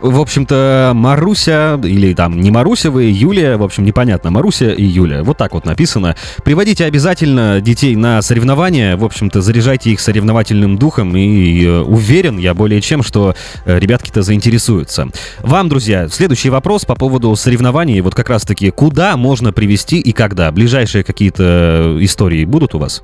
В 0.00 0.20
общем-то, 0.20 0.92
Маруся, 0.94 1.80
или 1.82 2.12
там 2.12 2.38
не 2.38 2.50
Маруся 2.50 2.90
вы, 2.90 3.04
Юлия, 3.04 3.56
в 3.56 3.62
общем, 3.62 3.84
непонятно, 3.84 4.30
Маруся 4.30 4.70
и 4.70 4.84
Юля. 4.84 5.24
Вот 5.24 5.38
так 5.38 5.54
вот 5.54 5.64
написано. 5.64 6.16
Приводите 6.44 6.84
обязательно 6.84 7.60
детей 7.62 7.96
на 7.96 8.20
соревнования, 8.20 8.96
в 8.96 9.04
общем-то, 9.04 9.40
заряжайте 9.40 9.90
их 9.90 10.00
соревновательным 10.00 10.76
духом, 10.76 11.16
и 11.16 11.64
э, 11.64 11.80
уверен 11.80 12.36
я 12.36 12.52
более 12.52 12.82
чем, 12.82 13.02
что 13.02 13.34
э, 13.64 13.78
ребятки-то 13.78 14.22
заинтересуются. 14.22 15.08
Вам, 15.40 15.68
друзья, 15.70 16.08
следующий 16.08 16.50
вопрос 16.50 16.84
по 16.84 16.94
поводу 16.94 17.34
соревнований, 17.34 18.00
вот 18.00 18.14
как 18.14 18.28
раз-таки, 18.28 18.70
куда 18.70 19.16
можно 19.16 19.52
привести 19.52 19.98
и 19.98 20.12
когда? 20.12 20.52
Ближайшие 20.52 21.04
какие-то 21.04 21.96
истории 22.00 22.44
будут 22.44 22.74
у 22.74 22.78
вас? 22.78 23.02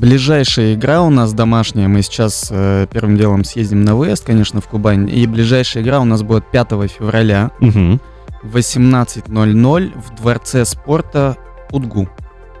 Ближайшая 0.00 0.74
игра 0.74 1.00
у 1.02 1.08
нас 1.08 1.32
домашняя. 1.32 1.88
Мы 1.88 2.02
сейчас 2.02 2.48
э, 2.50 2.86
первым 2.92 3.16
делом 3.16 3.44
съездим 3.44 3.82
на 3.82 3.96
выезд, 3.96 4.24
конечно, 4.26 4.60
в 4.60 4.68
Кубань. 4.68 5.08
И 5.08 5.26
ближайшая 5.26 5.82
игра 5.82 6.00
у 6.00 6.04
нас 6.04 6.22
будет 6.22 6.44
5 6.50 6.68
февраля 6.90 7.50
Угу. 7.62 7.98
в 8.42 8.56
18.00 8.56 9.92
в 9.98 10.20
Дворце 10.20 10.66
спорта 10.66 11.38
Удгу. 11.72 12.10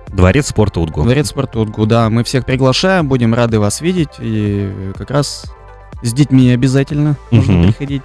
Дворец 0.08 0.46
спорта 0.48 0.80
Удгу. 0.80 1.02
Дворец 1.02 1.28
спорта 1.28 1.60
Удгу, 1.60 1.84
да. 1.84 2.08
Мы 2.08 2.24
всех 2.24 2.46
приглашаем, 2.46 3.06
будем 3.06 3.34
рады 3.34 3.60
вас 3.60 3.82
видеть. 3.82 4.08
И 4.18 4.92
как 4.96 5.10
раз 5.10 5.44
с 6.02 6.14
детьми 6.14 6.50
обязательно 6.52 7.16
нужно 7.30 7.52
Мгм. 7.52 7.66
приходить. 7.66 8.02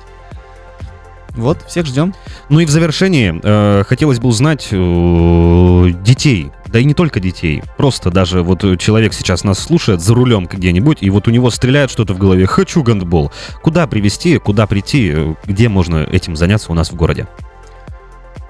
Вот, 1.38 1.62
всех 1.66 1.86
ждем. 1.86 2.14
Ну 2.50 2.60
и 2.60 2.66
в 2.66 2.70
завершении 2.70 3.40
э, 3.42 3.84
хотелось 3.88 4.20
бы 4.20 4.28
узнать 4.28 4.68
э, 4.74 5.92
детей, 6.04 6.52
да 6.72 6.80
и 6.80 6.86
не 6.86 6.94
только 6.94 7.20
детей, 7.20 7.62
просто 7.78 8.10
даже 8.12 8.42
вот 8.44 8.64
э, 8.64 8.78
человек 8.78 9.14
сейчас 9.14 9.44
нас 9.44 9.60
слушает 9.60 10.02
за 10.02 10.14
рулем 10.14 10.46
где-нибудь, 10.46 11.00
и 11.02 11.10
вот 11.10 11.28
у 11.28 11.32
него 11.32 11.50
стреляет 11.50 11.92
что-то 11.92 12.14
в 12.14 12.18
голове, 12.18 12.46
хочу 12.46 12.82
гандбол. 12.84 13.32
Куда 13.62 13.88
привести, 13.88 14.38
куда 14.38 14.68
прийти, 14.68 15.12
э, 15.14 15.36
где 15.46 15.68
можно 15.70 15.98
этим 15.98 16.36
заняться 16.36 16.72
у 16.72 16.76
нас 16.76 16.92
в 16.92 16.96
городе? 16.96 17.28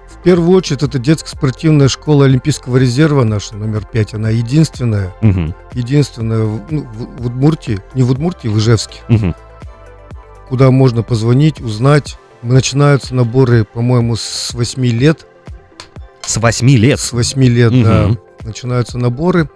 В 0.08 0.24
первую 0.24 0.56
очередь, 0.56 0.84
это 0.84 1.00
детско-спортивная 1.00 1.88
школа 1.88 2.26
Олимпийского 2.26 2.78
резерва 2.78 3.24
наша, 3.24 3.56
номер 3.56 3.86
5. 3.92 4.14
Она 4.14 4.30
единственная, 4.30 5.16
Мгм, 5.22 5.56
единственная 5.74 6.44
в, 6.44 6.62
ну, 6.72 6.82
в- 6.94 7.24
в 7.24 7.26
Удмуртии, 7.26 7.80
не 7.96 8.04
в 8.04 8.12
Удмуртии, 8.12 8.48
в 8.48 8.58
Ижевске, 8.60 9.00
мгм. 9.08 9.34
куда 10.48 10.70
можно 10.70 11.02
позвонить, 11.02 11.60
узнать. 11.60 12.18
Начинаются 12.44 13.16
наборы, 13.16 13.64
по-моему, 13.66 14.16
с 14.16 14.54
8 14.54 14.86
лет. 14.86 15.26
С 16.32 16.38
8 16.38 16.70
лет. 16.78 16.98
С 16.98 17.12
8 17.12 17.44
лет, 17.44 17.74
Мгм. 17.74 17.84
да, 17.84 18.12
начинаются 18.46 18.98
наборы. 18.98 19.50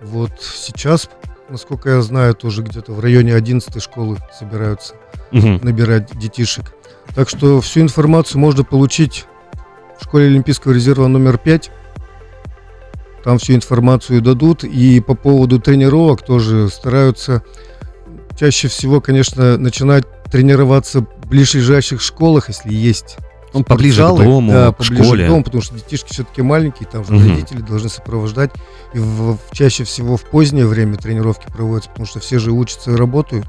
Вот 0.00 0.30
сейчас, 0.40 1.10
насколько 1.48 1.90
я 1.90 2.00
знаю, 2.00 2.34
тоже 2.34 2.62
где-то 2.62 2.92
в 2.92 3.00
районе 3.00 3.34
11 3.34 3.80
школы 3.82 4.18
собираются 4.38 4.94
Мгм. 5.32 5.58
набирать 5.64 6.16
детишек. 6.16 6.74
Так 7.16 7.28
что 7.28 7.60
всю 7.60 7.80
информацию 7.80 8.40
можно 8.40 8.62
получить 8.62 9.26
в 10.00 10.04
школе 10.04 10.26
Олимпийского 10.26 10.70
резерва 10.72 11.08
номер 11.08 11.38
5. 11.38 11.72
Там 13.24 13.38
всю 13.38 13.54
информацию 13.54 14.22
дадут. 14.22 14.62
И 14.62 15.00
по 15.00 15.14
поводу 15.14 15.58
тренировок 15.58 16.22
тоже 16.24 16.68
стараются 16.68 17.42
чаще 18.38 18.68
всего, 18.68 19.00
конечно, 19.00 19.58
начинать 19.58 20.04
тренироваться 20.30 21.00
в 21.00 21.26
ближайших 21.26 22.00
школах, 22.00 22.48
если 22.48 22.72
есть. 22.72 23.16
Ну, 23.54 23.62
поближе 23.64 24.02
к 24.02 24.06
дому, 24.16 24.50
да, 24.52 24.72
к 24.72 24.76
поближе 24.78 25.04
школе. 25.04 25.24
к 25.26 25.28
дому, 25.28 25.44
потому 25.44 25.62
что 25.62 25.74
детишки 25.74 26.12
все-таки 26.12 26.40
маленькие, 26.42 26.88
там 26.88 27.04
же 27.04 27.12
Мгм. 27.12 27.28
родители 27.28 27.60
должны 27.60 27.88
сопровождать. 27.90 28.50
И 28.94 28.98
в- 28.98 29.34
в- 29.36 29.38
чаще 29.52 29.84
всего 29.84 30.16
в 30.16 30.22
позднее 30.24 30.66
время 30.66 30.96
тренировки 30.96 31.46
проводятся, 31.52 31.90
потому 31.90 32.06
что 32.06 32.20
все 32.20 32.38
же 32.38 32.50
учатся 32.52 32.92
и 32.92 32.96
работают. 32.96 33.46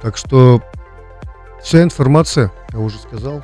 Так 0.00 0.16
что 0.16 0.62
вся 1.62 1.82
информация, 1.82 2.50
я 2.72 2.78
уже 2.78 2.98
сказал. 2.98 3.42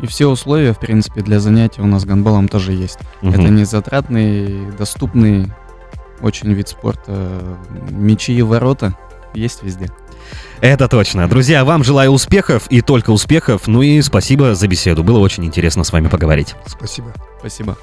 И 0.00 0.06
все 0.06 0.26
условия, 0.26 0.72
в 0.72 0.78
принципе, 0.78 1.20
для 1.20 1.38
занятий 1.38 1.80
у 1.82 1.86
нас 1.86 2.04
гандболом 2.04 2.48
тоже 2.48 2.72
есть. 2.72 2.98
Мгм. 3.20 3.32
Это 3.34 3.48
не 3.50 3.64
затратный, 3.64 4.70
доступный 4.72 5.52
очень 6.20 6.52
вид 6.52 6.68
спорта. 6.68 7.58
Мячи 7.90 8.32
и 8.32 8.42
ворота 8.42 8.94
есть 9.34 9.62
везде. 9.62 9.90
Это 10.60 10.88
точно. 10.88 11.28
Друзья, 11.28 11.64
вам 11.64 11.84
желаю 11.84 12.10
успехов 12.10 12.66
и 12.68 12.80
только 12.80 13.10
успехов. 13.10 13.66
Ну 13.66 13.82
и 13.82 14.00
спасибо 14.02 14.54
за 14.54 14.68
беседу. 14.68 15.02
Было 15.02 15.18
очень 15.18 15.44
интересно 15.44 15.84
с 15.84 15.92
вами 15.92 16.08
поговорить. 16.08 16.54
Спасибо. 16.66 17.12
Спасибо. 17.40 17.76